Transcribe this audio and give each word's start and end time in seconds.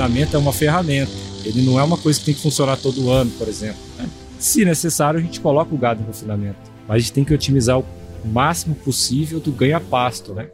confinamento 0.00 0.36
é 0.36 0.38
uma 0.38 0.52
ferramenta. 0.52 1.12
Ele 1.44 1.62
não 1.62 1.78
é 1.78 1.82
uma 1.82 1.98
coisa 1.98 2.18
que 2.18 2.24
tem 2.24 2.34
que 2.34 2.40
funcionar 2.40 2.76
todo 2.78 3.10
ano, 3.10 3.30
por 3.32 3.48
exemplo. 3.48 3.80
Né? 3.98 4.08
Se 4.38 4.64
necessário, 4.64 5.20
a 5.20 5.22
gente 5.22 5.40
coloca 5.40 5.74
o 5.74 5.78
gado 5.78 6.02
em 6.02 6.04
confinamento. 6.04 6.58
Mas 6.88 6.96
a 6.96 6.98
gente 7.00 7.12
tem 7.12 7.24
que 7.24 7.34
otimizar 7.34 7.78
o 7.78 7.84
máximo 8.24 8.74
possível 8.74 9.40
do 9.40 9.52
ganha-pasto, 9.52 10.32
né? 10.32 10.48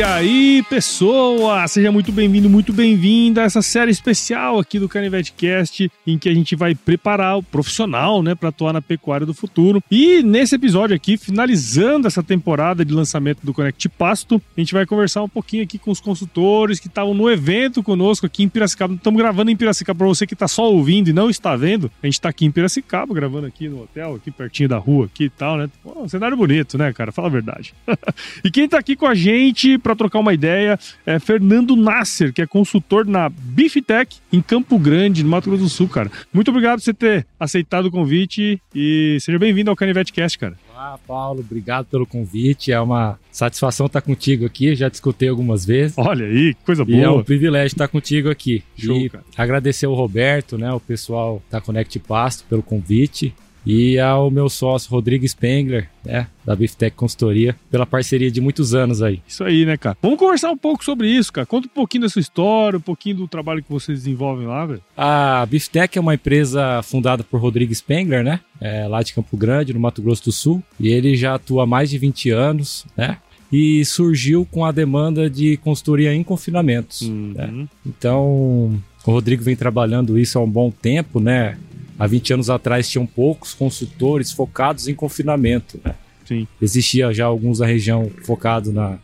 E 0.00 0.02
aí, 0.02 0.62
pessoa! 0.62 1.68
Seja 1.68 1.92
muito 1.92 2.10
bem-vindo, 2.10 2.48
muito 2.48 2.72
bem-vinda 2.72 3.42
a 3.42 3.44
essa 3.44 3.60
série 3.60 3.90
especial 3.90 4.58
aqui 4.58 4.78
do 4.78 4.88
Canivete 4.88 5.30
Cast, 5.34 5.92
em 6.06 6.16
que 6.16 6.26
a 6.26 6.32
gente 6.32 6.56
vai 6.56 6.74
preparar 6.74 7.36
o 7.36 7.42
profissional, 7.42 8.22
né, 8.22 8.34
para 8.34 8.48
atuar 8.48 8.72
na 8.72 8.80
pecuária 8.80 9.26
do 9.26 9.34
futuro. 9.34 9.82
E 9.90 10.22
nesse 10.22 10.54
episódio 10.54 10.96
aqui, 10.96 11.18
finalizando 11.18 12.06
essa 12.06 12.22
temporada 12.22 12.82
de 12.82 12.94
lançamento 12.94 13.40
do 13.42 13.52
Connect 13.52 13.90
Pasto, 13.90 14.40
a 14.56 14.60
gente 14.60 14.72
vai 14.72 14.86
conversar 14.86 15.22
um 15.22 15.28
pouquinho 15.28 15.64
aqui 15.64 15.76
com 15.76 15.90
os 15.90 16.00
consultores 16.00 16.80
que 16.80 16.86
estavam 16.86 17.12
no 17.12 17.30
evento 17.30 17.82
conosco 17.82 18.24
aqui 18.24 18.42
em 18.42 18.48
Piracicaba. 18.48 18.94
Estamos 18.94 19.20
gravando 19.20 19.50
em 19.50 19.56
Piracicaba 19.56 19.98
para 19.98 20.06
você 20.06 20.26
que 20.26 20.32
está 20.32 20.48
só 20.48 20.72
ouvindo 20.72 21.08
e 21.08 21.12
não 21.12 21.28
está 21.28 21.54
vendo. 21.56 21.90
A 22.02 22.06
gente 22.06 22.14
está 22.14 22.30
aqui 22.30 22.46
em 22.46 22.50
Piracicaba, 22.50 23.12
gravando 23.12 23.46
aqui 23.46 23.68
no 23.68 23.82
hotel, 23.82 24.14
aqui 24.14 24.30
pertinho 24.30 24.70
da 24.70 24.78
rua, 24.78 25.10
aqui 25.12 25.24
e 25.24 25.30
tal, 25.30 25.58
né? 25.58 25.68
Um 25.84 26.08
cenário 26.08 26.38
bonito, 26.38 26.78
né, 26.78 26.90
cara? 26.90 27.12
Fala 27.12 27.28
a 27.28 27.30
verdade. 27.30 27.74
e 28.42 28.50
quem 28.50 28.64
está 28.64 28.78
aqui 28.78 28.96
com 28.96 29.06
a 29.06 29.14
gente 29.14 29.50
gente 29.50 29.78
para 29.90 29.96
trocar 29.96 30.20
uma 30.20 30.32
ideia 30.32 30.78
é 31.04 31.18
Fernando 31.18 31.74
Nasser, 31.74 32.32
que 32.32 32.40
é 32.40 32.46
consultor 32.46 33.04
na 33.06 33.28
Biftech 33.28 34.18
em 34.32 34.40
Campo 34.40 34.78
Grande, 34.78 35.24
no 35.24 35.30
Mato 35.30 35.48
Grosso 35.48 35.64
do 35.64 35.68
Sul, 35.68 35.88
cara. 35.88 36.10
Muito 36.32 36.48
obrigado 36.48 36.78
por 36.78 36.84
você 36.84 36.94
ter 36.94 37.26
aceitado 37.38 37.86
o 37.86 37.90
convite 37.90 38.60
e 38.72 39.18
seja 39.20 39.38
bem-vindo 39.38 39.68
ao 39.68 39.76
Canivete 39.76 40.12
Cast, 40.12 40.38
cara. 40.38 40.56
Olá, 40.72 40.98
Paulo, 41.06 41.40
obrigado 41.40 41.86
pelo 41.86 42.06
convite. 42.06 42.70
É 42.70 42.80
uma 42.80 43.18
satisfação 43.32 43.86
estar 43.86 44.00
contigo 44.00 44.46
aqui. 44.46 44.74
Já 44.76 44.88
discutei 44.88 45.28
algumas 45.28 45.64
vezes. 45.64 45.98
Olha 45.98 46.24
aí, 46.24 46.54
que 46.54 46.64
coisa 46.64 46.84
boa. 46.84 46.96
E 46.96 47.02
é 47.02 47.10
um 47.10 47.22
privilégio 47.22 47.74
estar 47.74 47.88
contigo 47.88 48.30
aqui. 48.30 48.62
Show, 48.78 48.96
e 48.96 49.10
cara. 49.10 49.24
agradecer 49.36 49.86
ao 49.86 49.94
Roberto, 49.94 50.56
né, 50.56 50.72
o 50.72 50.80
pessoal 50.80 51.42
da 51.50 51.60
Connect 51.60 51.98
Pasto 51.98 52.44
pelo 52.48 52.62
convite 52.62 53.34
e 53.64 53.98
ao 53.98 54.30
meu 54.30 54.48
sócio 54.48 54.90
Rodrigo 54.90 55.26
Spengler, 55.26 55.88
né, 56.04 56.26
da 56.44 56.56
Biftec 56.56 56.96
Consultoria, 56.96 57.54
pela 57.70 57.86
parceria 57.86 58.30
de 58.30 58.40
muitos 58.40 58.74
anos 58.74 59.02
aí. 59.02 59.20
Isso 59.26 59.44
aí, 59.44 59.64
né, 59.64 59.76
cara? 59.76 59.96
Vamos 60.02 60.18
conversar 60.18 60.50
um 60.50 60.56
pouco 60.56 60.84
sobre 60.84 61.08
isso, 61.08 61.32
cara. 61.32 61.46
Conta 61.46 61.66
um 61.66 61.70
pouquinho 61.70 62.02
da 62.02 62.08
sua 62.08 62.20
história, 62.20 62.78
um 62.78 62.82
pouquinho 62.82 63.16
do 63.16 63.28
trabalho 63.28 63.62
que 63.62 63.70
vocês 63.70 63.98
desenvolvem 64.00 64.46
lá, 64.46 64.66
velho. 64.66 64.82
A 64.96 65.46
Biftec 65.46 65.96
é 65.96 66.00
uma 66.00 66.14
empresa 66.14 66.82
fundada 66.82 67.22
por 67.22 67.40
Rodrigo 67.40 67.74
Spengler, 67.74 68.24
né, 68.24 68.40
é, 68.60 68.86
lá 68.86 69.02
de 69.02 69.12
Campo 69.12 69.36
Grande, 69.36 69.72
no 69.72 69.80
Mato 69.80 70.02
Grosso 70.02 70.24
do 70.24 70.32
Sul, 70.32 70.62
e 70.78 70.88
ele 70.88 71.16
já 71.16 71.34
atua 71.34 71.64
há 71.64 71.66
mais 71.66 71.90
de 71.90 71.98
20 71.98 72.30
anos, 72.30 72.86
né, 72.96 73.18
e 73.52 73.84
surgiu 73.84 74.46
com 74.50 74.64
a 74.64 74.72
demanda 74.72 75.28
de 75.28 75.56
consultoria 75.58 76.14
em 76.14 76.22
confinamentos. 76.22 77.02
Uhum. 77.02 77.32
Né? 77.34 77.68
Então, 77.84 78.80
o 79.04 79.10
Rodrigo 79.10 79.42
vem 79.42 79.56
trabalhando 79.56 80.18
isso 80.18 80.38
há 80.38 80.42
um 80.42 80.48
bom 80.48 80.70
tempo, 80.70 81.20
né? 81.20 81.56
Há 82.00 82.06
20 82.06 82.32
anos 82.32 82.50
atrás 82.50 82.88
tinham 82.88 83.06
poucos 83.06 83.52
consultores 83.52 84.32
focados 84.32 84.88
em 84.88 84.94
confinamento. 84.94 85.78
Né? 85.84 85.94
Sim. 86.24 86.48
Existia 86.60 87.12
já 87.12 87.26
alguns 87.26 87.58
na 87.58 87.66
região 87.66 88.10
focado 88.24 88.72
na 88.72 88.98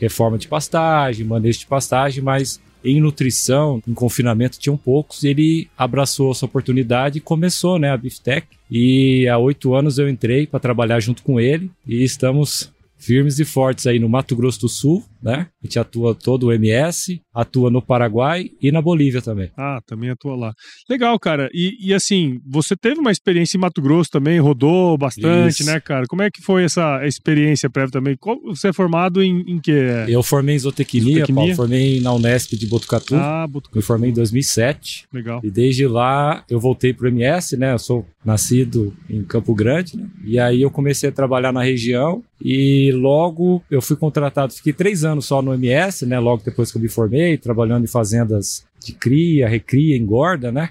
reforma 0.00 0.38
de 0.38 0.46
pastagem, 0.46 1.26
manejo 1.26 1.58
de 1.58 1.66
pastagem, 1.66 2.22
mas 2.22 2.60
em 2.84 3.00
nutrição, 3.00 3.82
em 3.86 3.92
confinamento, 3.92 4.60
tinham 4.60 4.76
poucos. 4.76 5.24
Ele 5.24 5.68
abraçou 5.76 6.30
essa 6.30 6.44
oportunidade 6.44 7.18
e 7.18 7.20
começou 7.20 7.80
né, 7.80 7.90
a 7.90 7.96
Biftec. 7.96 8.46
E 8.70 9.26
há 9.26 9.36
oito 9.38 9.74
anos 9.74 9.98
eu 9.98 10.08
entrei 10.08 10.46
para 10.46 10.60
trabalhar 10.60 11.00
junto 11.00 11.24
com 11.24 11.40
ele 11.40 11.68
e 11.84 12.04
estamos 12.04 12.72
firmes 12.98 13.38
e 13.38 13.44
fortes 13.44 13.86
aí 13.86 13.98
no 13.98 14.08
Mato 14.08 14.34
Grosso 14.34 14.60
do 14.60 14.68
Sul, 14.68 15.04
né? 15.22 15.48
A 15.62 15.66
gente 15.66 15.78
atua 15.78 16.14
todo 16.14 16.46
o 16.46 16.52
MS, 16.52 17.20
atua 17.34 17.70
no 17.70 17.82
Paraguai 17.82 18.50
e 18.60 18.70
na 18.72 18.80
Bolívia 18.80 19.20
também. 19.20 19.50
Ah, 19.56 19.80
também 19.86 20.10
atua 20.10 20.34
lá. 20.36 20.52
Legal, 20.88 21.18
cara. 21.18 21.48
E, 21.52 21.76
e 21.80 21.92
assim, 21.94 22.40
você 22.46 22.74
teve 22.76 22.98
uma 23.00 23.10
experiência 23.10 23.56
em 23.56 23.60
Mato 23.60 23.82
Grosso 23.82 24.10
também, 24.10 24.38
rodou 24.40 24.96
bastante, 24.96 25.60
Isso. 25.62 25.66
né, 25.70 25.78
cara? 25.80 26.06
Como 26.08 26.22
é 26.22 26.30
que 26.30 26.40
foi 26.42 26.64
essa 26.64 27.04
experiência 27.06 27.68
prévia 27.68 27.92
também? 27.92 28.16
Qual- 28.16 28.40
você 28.44 28.68
é 28.68 28.72
formado 28.72 29.22
em, 29.22 29.40
em 29.46 29.58
quê? 29.60 30.04
Eu 30.08 30.22
formei 30.22 30.54
em 30.54 30.58
zootecnia, 30.58 31.18
Zootecnia? 31.18 31.34
Paulo, 31.34 31.54
formei 31.54 32.00
na 32.00 32.12
Unesp 32.14 32.54
de 32.56 32.66
Botucatu. 32.66 33.14
Ah, 33.16 33.46
Botucatu. 33.46 33.76
Me 33.76 33.82
formei 33.82 34.10
em 34.10 34.14
2007 34.14 35.06
Legal. 35.12 35.40
e 35.42 35.50
desde 35.50 35.86
lá 35.86 36.44
eu 36.48 36.58
voltei 36.60 36.92
pro 36.92 37.08
MS, 37.08 37.56
né? 37.56 37.72
Eu 37.72 37.78
sou 37.78 38.06
nascido 38.24 38.94
em 39.08 39.22
Campo 39.22 39.54
Grande, 39.54 39.96
né? 39.96 40.06
E 40.24 40.38
aí 40.38 40.62
eu 40.62 40.70
comecei 40.70 41.08
a 41.08 41.12
trabalhar 41.12 41.52
na 41.52 41.62
região 41.62 42.22
e 42.40 42.92
logo 42.92 43.62
eu 43.70 43.80
fui 43.80 43.96
contratado, 43.96 44.52
fiquei 44.52 44.72
três 44.72 45.04
anos 45.04 45.26
só 45.26 45.40
no 45.40 45.54
MS, 45.54 46.04
né? 46.06 46.18
Logo 46.18 46.42
depois 46.44 46.70
que 46.70 46.78
eu 46.78 46.82
me 46.82 46.88
formei, 46.88 47.38
trabalhando 47.38 47.84
em 47.84 47.88
fazendas 47.88 48.64
de 48.84 48.92
cria, 48.92 49.48
recria, 49.48 49.96
engorda, 49.96 50.52
né? 50.52 50.70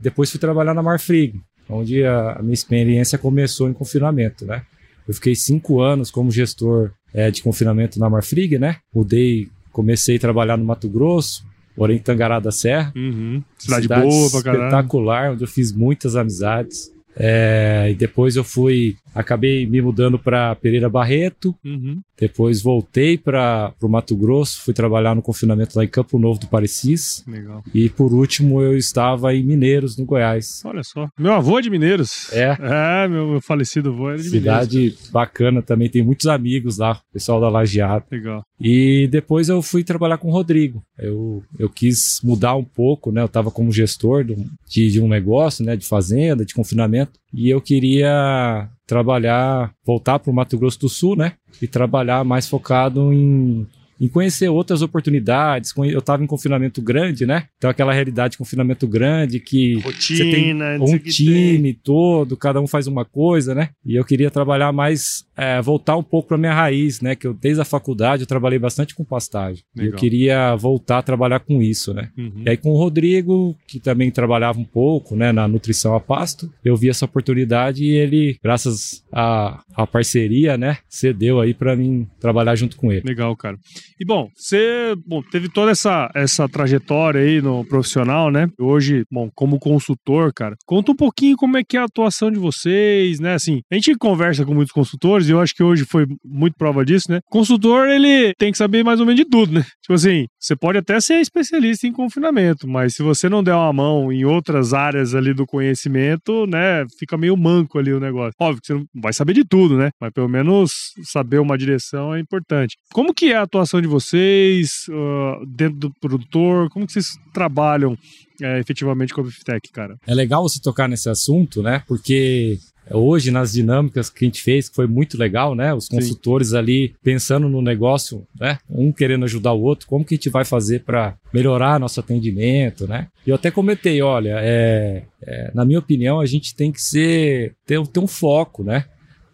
Depois 0.00 0.30
fui 0.30 0.40
trabalhar 0.40 0.74
na 0.74 0.82
Marfrig, 0.82 1.40
onde 1.68 2.04
a, 2.04 2.38
minha 2.42 2.54
experiência 2.54 3.16
começou 3.16 3.68
em 3.68 3.72
confinamento, 3.72 4.44
né? 4.44 4.62
Eu 5.06 5.14
fiquei 5.14 5.34
cinco 5.34 5.80
anos 5.80 6.10
como 6.10 6.30
gestor 6.30 6.90
eh, 7.12 7.30
de 7.30 7.42
confinamento 7.42 7.98
na 7.98 8.10
Marfrig, 8.10 8.58
né? 8.58 8.78
Mudei, 8.92 9.48
comecei 9.70 10.16
a 10.16 10.20
trabalhar 10.20 10.56
no 10.56 10.64
Mato 10.64 10.88
Grosso, 10.88 11.44
morei 11.76 11.96
em 11.96 12.00
Tangará 12.00 12.40
da 12.40 12.50
Serra. 12.50 12.92
Uhum. 12.96 13.42
Cidade, 13.58 13.88
boa 13.88 14.30
pra 14.30 14.42
caralho. 14.42 14.64
espetacular, 14.64 15.32
onde 15.32 15.44
eu 15.44 15.48
fiz 15.48 15.72
muitas 15.72 16.16
amizades. 16.16 16.90
É, 17.16 17.88
e 17.90 17.94
depois 17.94 18.34
eu 18.36 18.44
fui, 18.44 18.96
acabei 19.14 19.66
me 19.66 19.80
mudando 19.80 20.18
para 20.18 20.54
Pereira 20.56 20.88
Barreto. 20.88 21.54
Uhum. 21.64 22.00
Depois 22.18 22.62
voltei 22.62 23.18
para 23.18 23.72
o 23.82 23.88
Mato 23.88 24.16
Grosso, 24.16 24.60
fui 24.62 24.72
trabalhar 24.74 25.14
no 25.14 25.22
confinamento 25.22 25.76
lá 25.76 25.84
em 25.84 25.88
Campo 25.88 26.18
Novo 26.18 26.38
do 26.40 26.46
Parecis. 26.46 27.24
Legal. 27.26 27.62
E 27.74 27.88
por 27.88 28.12
último 28.12 28.60
eu 28.62 28.76
estava 28.76 29.34
em 29.34 29.42
Mineiros, 29.44 29.96
no 29.98 30.04
Goiás. 30.04 30.62
Olha 30.64 30.82
só. 30.82 31.08
Meu 31.18 31.32
avô 31.32 31.58
é 31.58 31.62
de 31.62 31.70
Mineiros. 31.70 32.32
É, 32.32 32.56
É, 33.04 33.08
meu, 33.08 33.40
falecido 33.40 33.90
avô 33.90 34.08
era 34.10 34.18
de 34.22 34.30
Mineiros. 34.30 34.64
cidade 34.68 34.94
bacana 35.12 35.60
também, 35.62 35.88
tem 35.88 36.02
muitos 36.02 36.26
amigos 36.26 36.78
lá, 36.78 37.00
pessoal 37.12 37.40
da 37.40 37.48
Lajeado. 37.48 38.04
Legal. 38.10 38.44
E 38.60 39.08
depois 39.10 39.48
eu 39.48 39.60
fui 39.60 39.82
trabalhar 39.84 40.18
com 40.18 40.28
o 40.28 40.32
Rodrigo. 40.32 40.82
Eu, 40.98 41.42
eu 41.58 41.68
quis 41.68 42.20
mudar 42.22 42.54
um 42.54 42.64
pouco, 42.64 43.10
né? 43.10 43.20
Eu 43.20 43.26
estava 43.26 43.50
como 43.50 43.72
gestor 43.72 44.24
de, 44.24 44.32
um- 44.32 44.46
de, 44.68 44.90
de 44.92 45.00
um 45.00 45.08
negócio, 45.08 45.64
né? 45.64 45.76
De 45.76 45.84
fazenda, 45.86 46.44
de 46.44 46.54
confinamento. 46.54 47.12
E 47.32 47.50
eu 47.50 47.60
queria 47.60 48.68
trabalhar, 48.86 49.74
voltar 49.84 50.18
para 50.18 50.30
o 50.30 50.34
Mato 50.34 50.58
Grosso 50.58 50.80
do 50.80 50.88
Sul, 50.88 51.16
né? 51.16 51.34
E 51.60 51.66
trabalhar 51.66 52.24
mais 52.24 52.48
focado 52.48 53.12
em, 53.12 53.66
em 54.00 54.08
conhecer 54.08 54.48
outras 54.48 54.82
oportunidades. 54.82 55.72
Eu 55.76 55.98
estava 55.98 56.22
em 56.22 56.26
confinamento 56.26 56.80
grande, 56.80 57.26
né? 57.26 57.46
Então 57.58 57.68
aquela 57.68 57.92
realidade 57.92 58.32
de 58.32 58.38
confinamento 58.38 58.86
grande 58.86 59.40
que 59.40 59.76
você 59.76 60.18
tem 60.18 60.52
Rotina, 60.52 60.76
um 60.80 60.98
time 60.98 61.74
todo, 61.74 62.36
cada 62.36 62.60
um 62.60 62.66
faz 62.66 62.86
uma 62.86 63.04
coisa, 63.04 63.54
né? 63.54 63.70
E 63.84 63.96
eu 63.96 64.04
queria 64.04 64.30
trabalhar 64.30 64.72
mais, 64.72 65.24
é, 65.36 65.60
voltar 65.60 65.96
um 65.96 66.02
pouco 66.02 66.28
para 66.28 66.38
minha 66.38 66.54
raiz, 66.54 67.00
né? 67.00 67.14
Que 67.14 67.26
eu 67.26 67.34
desde 67.34 67.60
a 67.60 67.64
faculdade 67.64 68.22
eu 68.22 68.26
trabalhei 68.26 68.58
bastante 68.58 68.94
com 68.94 69.04
pastagem. 69.04 69.64
E 69.74 69.80
eu 69.80 69.84
Legal. 69.86 69.98
queria 69.98 70.56
voltar 70.56 70.98
a 70.98 71.02
trabalhar 71.02 71.40
com 71.40 71.60
isso, 71.60 71.92
né? 71.92 72.04
tem. 72.14 72.24
Uhum. 72.24 72.42
E 72.46 72.50
aí 72.50 72.56
com 72.56 72.70
o 72.70 72.76
Rodrigo, 72.76 73.56
que 73.66 73.80
também 73.80 74.10
trabalhava 74.10 74.58
um 74.58 74.64
pouco, 74.64 75.16
né, 75.16 75.32
na 75.32 75.46
nutrição 75.48 75.94
a 75.94 76.00
pasto, 76.00 76.52
eu 76.64 76.76
vi 76.76 76.88
essa 76.88 77.04
oportunidade 77.04 77.84
e 77.84 77.90
ele, 77.90 78.36
graças 78.42 79.04
à, 79.12 79.62
à 79.74 79.86
parceria, 79.86 80.56
né, 80.56 80.78
cedeu 80.88 81.40
aí 81.40 81.54
para 81.54 81.76
mim 81.76 82.06
trabalhar 82.20 82.54
junto 82.56 82.76
com 82.76 82.92
ele. 82.92 83.02
Legal, 83.04 83.34
cara. 83.36 83.58
E 84.00 84.04
bom, 84.04 84.28
você 84.34 84.94
bom, 85.06 85.22
teve 85.22 85.48
toda 85.48 85.70
essa, 85.70 86.10
essa 86.14 86.48
trajetória 86.48 87.20
aí 87.20 87.40
no 87.40 87.64
profissional, 87.64 88.30
né? 88.30 88.48
Hoje, 88.58 89.04
bom, 89.10 89.30
como 89.34 89.58
consultor, 89.58 90.32
cara, 90.32 90.56
conta 90.66 90.92
um 90.92 90.96
pouquinho 90.96 91.36
como 91.36 91.56
é 91.56 91.64
que 91.64 91.76
é 91.76 91.80
a 91.80 91.84
atuação 91.84 92.30
de 92.30 92.38
vocês, 92.38 93.20
né? 93.20 93.34
Assim, 93.34 93.60
a 93.70 93.74
gente 93.74 93.94
conversa 93.96 94.44
com 94.44 94.54
muitos 94.54 94.72
consultores 94.72 95.28
e 95.28 95.32
eu 95.32 95.40
acho 95.40 95.54
que 95.54 95.62
hoje 95.62 95.84
foi 95.84 96.06
muito 96.24 96.56
prova 96.56 96.84
disso, 96.84 97.10
né? 97.10 97.20
Consultor, 97.30 97.88
ele 97.88 98.32
tem 98.38 98.52
que 98.52 98.58
saber 98.58 98.84
mais 98.84 99.00
ou 99.00 99.06
menos 99.06 99.20
de 99.20 99.28
tudo, 99.28 99.52
né? 99.52 99.64
Tipo 99.82 99.94
assim, 99.94 100.26
você 100.38 100.56
pode 100.56 100.78
até 100.78 101.00
ser 101.00 101.20
especialista 101.20 101.86
em 101.86 101.92
confinamento, 101.92 102.68
mas 102.68 102.94
se 102.94 103.02
você 103.02 103.28
não 103.28 103.42
der 103.42 103.54
uma 103.54 103.72
mão 103.72 104.12
em 104.12 104.24
outras 104.24 104.72
áreas 104.72 105.14
ali 105.14 105.32
do 105.32 105.46
conhecimento, 105.46 106.46
né? 106.46 106.84
Fica 106.98 107.16
meio 107.16 107.36
manco 107.36 107.78
ali 107.78 107.92
o 107.92 108.00
negócio. 108.00 108.32
Óbvio 108.40 108.60
que 108.60 108.66
você 108.66 108.74
não 108.74 108.84
vai 108.94 109.12
saber 109.12 109.32
de 109.32 109.44
tudo, 109.44 109.76
né? 109.76 109.90
Mas 110.00 110.12
pelo 110.12 110.28
menos 110.28 110.70
saber 111.04 111.38
uma 111.38 111.58
direção 111.58 112.14
é 112.14 112.20
importante. 112.20 112.76
Como 112.92 113.14
que 113.14 113.32
é 113.32 113.36
a 113.36 113.42
atuação 113.42 113.73
de 113.80 113.88
vocês 113.88 114.86
ah, 114.90 115.42
dentro 115.46 115.78
do 115.78 115.90
produtor? 116.00 116.68
Como 116.70 116.86
que 116.86 116.92
vocês 116.92 117.18
trabalham 117.32 117.96
é, 118.42 118.58
efetivamente 118.58 119.12
com 119.12 119.20
a 119.20 119.24
Biftec, 119.24 119.70
cara? 119.72 119.96
É 120.06 120.14
legal 120.14 120.42
você 120.42 120.60
tocar 120.60 120.88
nesse 120.88 121.08
assunto, 121.08 121.62
né? 121.62 121.82
Porque 121.86 122.58
hoje 122.90 123.30
nas 123.30 123.52
dinâmicas 123.52 124.10
que 124.10 124.24
a 124.24 124.28
gente 124.28 124.42
fez, 124.42 124.68
que 124.68 124.74
foi 124.74 124.86
muito 124.86 125.16
legal, 125.16 125.54
né? 125.54 125.72
Os 125.72 125.88
consultores 125.88 126.48
Sim. 126.48 126.56
ali 126.56 126.94
pensando 127.02 127.48
no 127.48 127.62
negócio, 127.62 128.26
né? 128.38 128.58
Um 128.68 128.92
querendo 128.92 129.24
ajudar 129.24 129.52
o 129.52 129.62
outro, 129.62 129.86
como 129.86 130.04
que 130.04 130.14
a 130.14 130.16
gente 130.16 130.28
vai 130.28 130.44
fazer 130.44 130.80
para 130.80 131.16
melhorar 131.32 131.80
nosso 131.80 132.00
atendimento, 132.00 132.86
né? 132.86 133.08
E 133.26 133.30
eu 133.30 133.36
até 133.36 133.50
comentei, 133.50 134.02
olha, 134.02 134.36
é, 134.40 135.04
é, 135.22 135.50
na 135.54 135.64
minha 135.64 135.78
opinião, 135.78 136.20
a 136.20 136.26
gente 136.26 136.54
tem 136.54 136.70
que 136.70 136.82
ser 136.82 137.54
ter, 137.64 137.84
ter 137.86 138.00
um 138.00 138.06
foco, 138.06 138.62
né? 138.62 138.84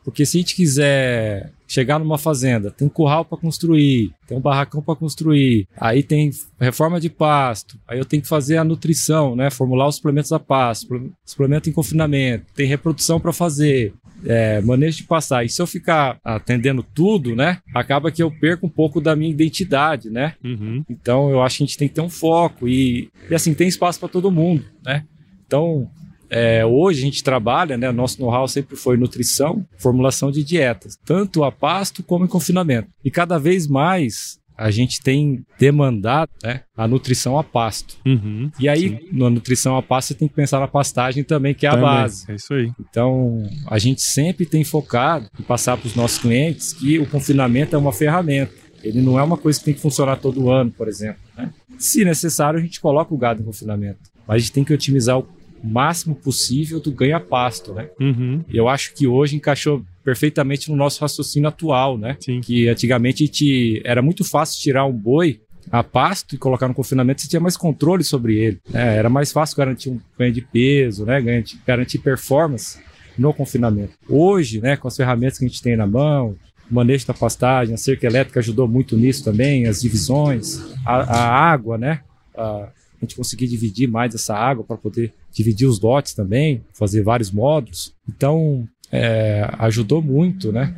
Porque 0.05 0.25
se 0.25 0.37
a 0.37 0.41
gente 0.41 0.55
quiser 0.55 1.53
chegar 1.71 2.01
numa 2.01 2.19
fazenda, 2.19 2.69
tem 2.69 2.89
curral 2.89 3.25
para 3.25 3.39
construir, 3.39 4.13
tem 4.27 4.37
um 4.37 4.41
barracão 4.41 4.83
para 4.83 4.97
construir, 4.97 5.69
aí 5.77 6.03
tem 6.03 6.33
reforma 6.59 7.01
de 7.01 7.09
pasto, 7.09 7.79
aí 7.87 7.97
eu 7.97 8.05
tenho 8.05 8.21
que 8.21 8.29
fazer 8.29 8.57
a 8.57 8.65
nutrição, 8.65 9.37
né, 9.37 9.51
formular 9.51 9.87
os 9.87 9.95
suplementos 9.95 10.33
a 10.33 10.41
pasto, 10.41 11.13
suplemento 11.25 11.71
em 11.71 11.73
confinamento, 11.73 12.47
tem 12.57 12.67
reprodução 12.67 13.21
para 13.21 13.33
fazer, 13.33 13.95
é, 14.27 14.61
manejo 14.61 14.97
de 14.97 15.05
passar. 15.05 15.45
E 15.45 15.49
se 15.49 15.63
eu 15.63 15.67
ficar 15.67 16.19
atendendo 16.25 16.83
tudo, 16.83 17.37
né, 17.37 17.59
acaba 17.73 18.11
que 18.11 18.21
eu 18.21 18.33
perco 18.33 18.67
um 18.67 18.71
pouco 18.71 19.01
da 19.01 19.15
minha 19.15 19.31
identidade, 19.31 20.11
né? 20.11 20.35
Uhum. 20.43 20.83
Então 20.91 21.31
eu 21.31 21.41
acho 21.41 21.59
que 21.59 21.63
a 21.63 21.67
gente 21.67 21.79
tem 21.79 21.87
que 21.87 21.95
ter 21.95 22.01
um 22.01 22.11
foco 22.11 22.67
e, 22.67 23.09
e 23.31 23.35
assim 23.35 23.55
tem 23.55 23.69
espaço 23.69 24.01
para 24.01 24.09
todo 24.09 24.29
mundo, 24.29 24.65
né? 24.85 25.05
Então 25.47 25.89
é, 26.31 26.65
hoje 26.65 27.01
a 27.01 27.05
gente 27.05 27.25
trabalha, 27.25 27.77
né? 27.77 27.91
Nosso 27.91 28.21
know-how 28.21 28.47
sempre 28.47 28.77
foi 28.77 28.97
nutrição, 28.97 29.67
formulação 29.77 30.31
de 30.31 30.45
dietas, 30.45 30.97
tanto 31.05 31.43
a 31.43 31.51
pasto 31.51 32.03
como 32.03 32.25
em 32.25 32.29
confinamento. 32.29 32.89
E 33.05 33.11
cada 33.11 33.39
vez 33.39 33.67
mais 33.67 34.41
a 34.61 34.71
gente 34.71 35.01
tem 35.01 35.43
demandado 35.59 36.29
né, 36.45 36.61
a 36.77 36.87
nutrição 36.87 37.39
a 37.39 37.43
pasto. 37.43 37.97
Uhum, 38.05 38.51
e 38.61 38.69
aí, 38.69 38.91
sim. 38.91 38.99
na 39.11 39.31
nutrição 39.31 39.75
a 39.75 39.83
pasto, 39.83 40.09
você 40.09 40.15
tem 40.15 40.29
que 40.29 40.35
pensar 40.35 40.61
na 40.61 40.69
pastagem 40.69 41.25
também, 41.25 41.55
que 41.55 41.67
é 41.67 41.71
também, 41.71 41.87
a 41.87 41.89
base. 41.89 42.31
É 42.31 42.35
isso 42.35 42.53
aí. 42.53 42.71
Então, 42.79 43.43
a 43.67 43.79
gente 43.79 44.03
sempre 44.03 44.45
tem 44.45 44.63
focado 44.63 45.31
em 45.41 45.43
passar 45.43 45.79
para 45.79 45.87
os 45.87 45.95
nossos 45.95 46.19
clientes 46.19 46.75
que 46.75 46.99
o 46.99 47.07
confinamento 47.07 47.75
é 47.75 47.79
uma 47.79 47.91
ferramenta. 47.91 48.53
Ele 48.83 49.01
não 49.01 49.19
é 49.19 49.23
uma 49.23 49.39
coisa 49.39 49.59
que 49.59 49.65
tem 49.65 49.75
que 49.75 49.81
funcionar 49.81 50.17
todo 50.17 50.51
ano, 50.51 50.71
por 50.71 50.89
exemplo. 50.89 51.21
Né? 51.39 51.51
Se 51.79 52.05
necessário, 52.05 52.61
a 52.61 52.63
gente 52.63 52.81
coloca 52.81 53.15
o 53.15 53.19
gado 53.19 53.41
em 53.41 53.45
confinamento. 53.47 54.11
Mas 54.27 54.37
a 54.37 54.39
gente 54.41 54.53
tem 54.53 54.63
que 54.65 54.75
otimizar 54.75 55.19
o 55.19 55.23
máximo 55.63 56.15
possível 56.15 56.81
do 56.81 56.91
ganha-pasto, 56.91 57.73
né? 57.75 57.91
Uhum. 58.01 58.45
Eu 58.53 58.69
acho 58.69 58.95
que 58.95 59.07
hoje 59.07 59.37
encaixou 59.37 59.85
perfeitamente 60.03 60.71
no 60.71 60.77
nosso 60.77 61.01
raciocínio 61.01 61.49
atual, 61.49 61.99
né? 61.99 62.17
Sim. 62.21 62.41
Que 62.41 62.69
antigamente 62.69 63.29
te, 63.29 63.83
era 63.85 64.01
muito 64.01 64.25
fácil 64.25 64.61
tirar 64.61 64.87
um 64.87 64.93
boi 64.93 65.41
a 65.71 65.85
pasto 65.85 66.35
e 66.35 66.39
colocar 66.39 66.67
no 66.67 66.75
confinamento, 66.75 67.21
você 67.21 67.29
tinha 67.29 67.41
mais 67.41 67.57
controle 67.57 68.03
sobre 68.03 68.37
ele. 68.37 68.61
Né? 68.69 68.97
Era 68.97 69.09
mais 69.09 69.31
fácil 69.31 69.57
garantir 69.57 69.91
um 69.91 70.01
ganho 70.19 70.33
de 70.33 70.41
peso, 70.41 71.05
né? 71.05 71.21
garantir, 71.21 71.61
garantir 71.67 71.99
performance 71.99 72.79
no 73.17 73.33
confinamento. 73.35 73.93
Hoje, 74.09 74.61
né, 74.61 74.77
com 74.77 74.89
as 74.89 74.97
ferramentas 74.97 75.39
que 75.39 75.45
a 75.45 75.49
gente 75.49 75.63
tem 75.63 75.77
na 75.77 75.87
mão, 75.87 76.35
o 76.71 76.75
manejo 76.75 77.07
da 77.07 77.15
pastagem, 77.15 77.75
a 77.75 77.79
cerca 77.79 78.07
elétrica 78.07 78.41
ajudou 78.41 78.67
muito 78.67 78.97
nisso 78.97 79.23
também, 79.23 79.67
as 79.67 79.83
divisões, 79.83 80.61
a, 80.87 80.97
a 80.97 81.53
água, 81.53 81.77
né? 81.77 82.01
A, 82.37 82.43
a 82.43 82.73
gente 83.03 83.17
conseguir 83.17 83.47
dividir 83.47 83.89
mais 83.89 84.15
essa 84.15 84.35
água 84.35 84.65
para 84.65 84.77
poder 84.77 85.13
dividir 85.33 85.67
os 85.67 85.81
lotes 85.81 86.15
também, 86.15 86.63
fazer 86.73 87.03
vários 87.03 87.31
módulos. 87.31 87.95
Então, 88.09 88.67
é, 88.91 89.49
ajudou 89.59 90.03
muito, 90.03 90.53
né? 90.53 90.75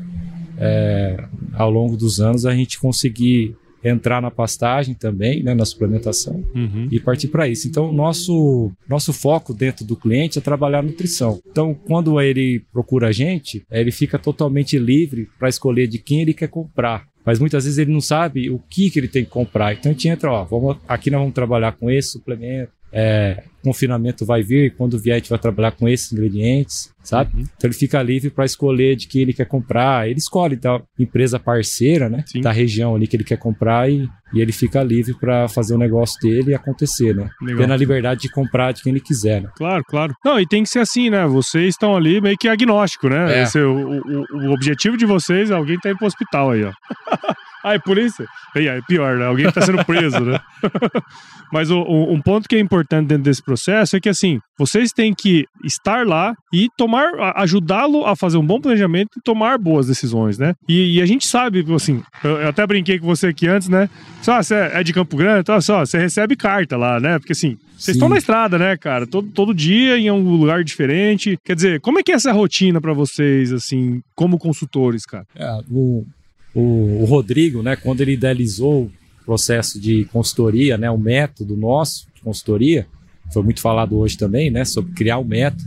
É, 0.59 1.25
ao 1.55 1.71
longo 1.71 1.97
dos 1.97 2.21
anos 2.21 2.45
a 2.47 2.55
gente 2.55 2.79
conseguir 2.79 3.57
entrar 3.85 4.23
na 4.23 4.31
pastagem 4.31 4.95
também, 4.95 5.43
né, 5.43 5.55
na 5.55 5.65
suplementação 5.65 6.45
uhum. 6.55 6.87
e 6.91 7.01
partir 7.01 7.29
para 7.29 7.49
isso. 7.49 7.67
Então, 7.67 7.93
nosso 7.93 8.71
nosso 8.89 9.13
foco 9.13 9.53
dentro 9.53 9.85
do 9.85 9.97
cliente 9.97 10.39
é 10.39 10.43
trabalhar 10.43 10.79
a 10.79 10.83
nutrição. 10.83 11.41
Então, 11.51 11.75
quando 11.75 12.21
ele 12.21 12.65
procura 12.73 13.09
a 13.09 13.13
gente, 13.13 13.65
ele 13.71 13.91
fica 13.91 14.19
totalmente 14.19 14.79
livre 14.79 15.29
para 15.39 15.49
escolher 15.49 15.89
de 15.89 15.99
quem 15.99 16.23
ele 16.23 16.35
quer 16.35 16.49
comprar. 16.49 17.07
Mas 17.25 17.39
muitas 17.39 17.65
vezes 17.65 17.79
ele 17.79 17.93
não 17.93 18.01
sabe 18.01 18.51
o 18.51 18.59
que, 18.59 18.91
que 18.91 18.99
ele 18.99 19.09
tem 19.09 19.25
que 19.25 19.31
comprar. 19.31 19.73
Então 19.73 19.91
a 19.91 19.93
gente 19.93 20.09
entra, 20.09 20.31
ó, 20.31 20.45
vamos, 20.45 20.77
aqui 20.89 21.11
nós 21.11 21.21
vamos 21.21 21.35
trabalhar 21.35 21.73
com 21.73 21.91
esse 21.91 22.11
suplemento, 22.11 22.73
é, 22.93 23.45
confinamento 23.63 24.27
vai 24.27 24.43
vir, 24.43 24.75
quando 24.77 24.99
vier 24.99 25.15
a 25.15 25.19
gente 25.19 25.31
vai 25.31 25.39
trabalhar 25.39 25.73
com 25.73 25.89
esses 25.89 26.13
ingredientes, 26.13 26.93
sabe? 27.03 27.35
Uhum. 27.35 27.41
Então 27.43 27.69
ele 27.69 27.75
fica 27.75 28.03
livre 28.03 28.29
para 28.29 28.45
escolher 28.45 28.97
de 28.97 29.07
quem 29.07 29.23
ele 29.23 29.33
quer 29.33 29.47
comprar. 29.47 30.09
Ele 30.09 30.19
escolhe 30.19 30.57
então, 30.57 30.83
empresa 30.99 31.39
parceira, 31.39 32.09
né? 32.09 32.25
Sim. 32.27 32.41
Da 32.41 32.53
região 32.53 32.95
ali 32.95 33.07
que 33.07 33.17
ele 33.17 33.25
quer 33.25 33.39
comprar 33.39 33.91
e, 33.91 34.09
e 34.35 34.41
ele 34.41 34.53
fica 34.53 34.83
livre 34.83 35.15
para 35.15 35.49
fazer 35.49 35.75
o 35.75 35.79
negócio 35.79 36.21
dele 36.21 36.55
acontecer, 36.55 37.15
né? 37.15 37.31
Legal. 37.41 37.63
Tendo 37.63 37.73
a 37.73 37.77
liberdade 37.77 38.23
de 38.23 38.31
comprar 38.31 38.73
de 38.73 38.83
quem 38.83 38.91
ele 38.91 39.01
quiser, 39.01 39.41
né? 39.41 39.49
Claro, 39.57 39.85
claro. 39.85 40.15
Não, 40.25 40.41
e 40.41 40.47
tem 40.47 40.65
que 40.65 40.69
ser 40.69 40.81
assim, 40.81 41.09
né? 41.09 41.27
Vocês 41.27 41.69
estão 41.69 41.97
ali 41.97 42.21
meio 42.21 42.37
que 42.37 42.49
agnóstico, 42.49 43.09
né? 43.09 43.39
É. 43.39 43.43
Esse, 43.45 43.59
é 43.59 43.63
o, 43.63 44.01
o, 44.01 44.49
o 44.49 44.53
objetivo 44.53 44.97
de 44.97 45.07
vocês 45.07 45.51
é 45.51 45.55
alguém 45.55 45.79
tá 45.79 45.89
indo 45.89 45.99
pro 45.99 46.07
hospital 46.07 46.51
aí, 46.51 46.65
ó. 46.65 46.73
Ai, 47.65 47.79
polícia? 47.79 48.27
E 48.57 48.69
aí, 48.69 48.83
pior, 48.83 49.17
né? 49.17 49.27
Alguém 49.27 49.47
está 49.47 49.61
sendo 49.61 49.85
preso, 49.85 50.21
né? 50.21 50.41
Mas 51.53 51.71
o, 51.71 51.81
o, 51.81 52.13
um 52.13 52.21
ponto 52.21 52.49
que 52.49 52.57
é 52.57 52.59
importante 52.59 53.09
dentro 53.09 53.25
desse 53.25 53.43
processo 53.43 53.97
é 53.97 54.01
que, 54.01 54.09
assim, 54.09 54.41
vocês 54.59 54.91
têm 54.91 55.15
que 55.15 55.45
estar 55.65 56.07
lá 56.07 56.35
e 56.53 56.69
tomar, 56.77 57.11
ajudá-lo 57.37 58.07
a 58.07 58.17
fazer 58.17 58.39
um 58.39 58.47
bom 58.47 58.61
planejamento 58.61 59.11
e 59.19 59.23
tomar 59.23 59.59
boas 59.59 59.87
decisões, 59.87 60.39
né? 60.39 60.55
E, 60.69 60.97
e 60.97 61.03
a 61.03 61.07
gente 61.07 61.27
sabe, 61.27 61.65
assim, 61.75 62.03
eu, 62.25 62.39
eu, 62.39 62.49
até 62.49 62.67
brinquei 62.67 62.99
com 62.99 63.07
você 63.07 63.29
aqui 63.29 63.47
antes, 63.47 63.69
né? 63.69 63.89
Só, 64.23 64.43
você 64.43 64.55
é 64.55 64.83
de 64.83 64.93
Campo 64.93 65.17
Grande, 65.17 65.41
então, 65.41 65.61
só, 65.61 65.81
você 65.81 65.99
recebe 65.99 66.37
carta 66.37 66.77
lá, 66.77 66.99
né? 66.99 67.19
Porque, 67.19 67.33
assim, 67.33 67.59
vocês 67.77 67.97
estão 67.97 68.09
na 68.09 68.17
estrada, 68.17 68.59
né, 68.59 68.77
cara? 68.77 69.07
Todo, 69.07 69.29
todo 69.29 69.55
dia 69.55 69.99
em 69.99 70.11
um 70.11 70.37
lugar 70.37 70.63
diferente. 70.65 71.37
Quer 71.45 71.57
dizer, 71.57 71.81
como 71.81 71.99
é 71.99 72.03
que 72.03 72.13
é 72.13 72.15
essa 72.15 72.33
rotina 72.33 72.81
para 72.81 72.93
vocês, 72.93 73.53
assim, 73.53 74.01
como 74.15 74.39
consultores, 74.39 75.05
cara? 75.05 75.25
É, 75.37 75.61
o, 75.71 76.07
o, 76.55 77.03
o 77.03 77.05
Rodrigo, 77.05 77.63
né, 77.63 77.77
quando 77.77 78.01
ele 78.01 78.13
idealizou 78.13 78.85
o 78.85 79.25
processo 79.25 79.81
de 79.81 80.05
consultoria, 80.07 80.77
né, 80.77 80.91
o 80.91 80.99
método 80.99 81.57
nosso 81.57 82.07
de 82.15 82.21
consultoria, 82.21 82.87
foi 83.33 83.43
muito 83.43 83.61
falado 83.61 83.97
hoje 83.97 84.17
também, 84.17 84.51
né, 84.51 84.65
sobre 84.65 84.93
criar 84.93 85.19
um 85.19 85.25
método 85.25 85.65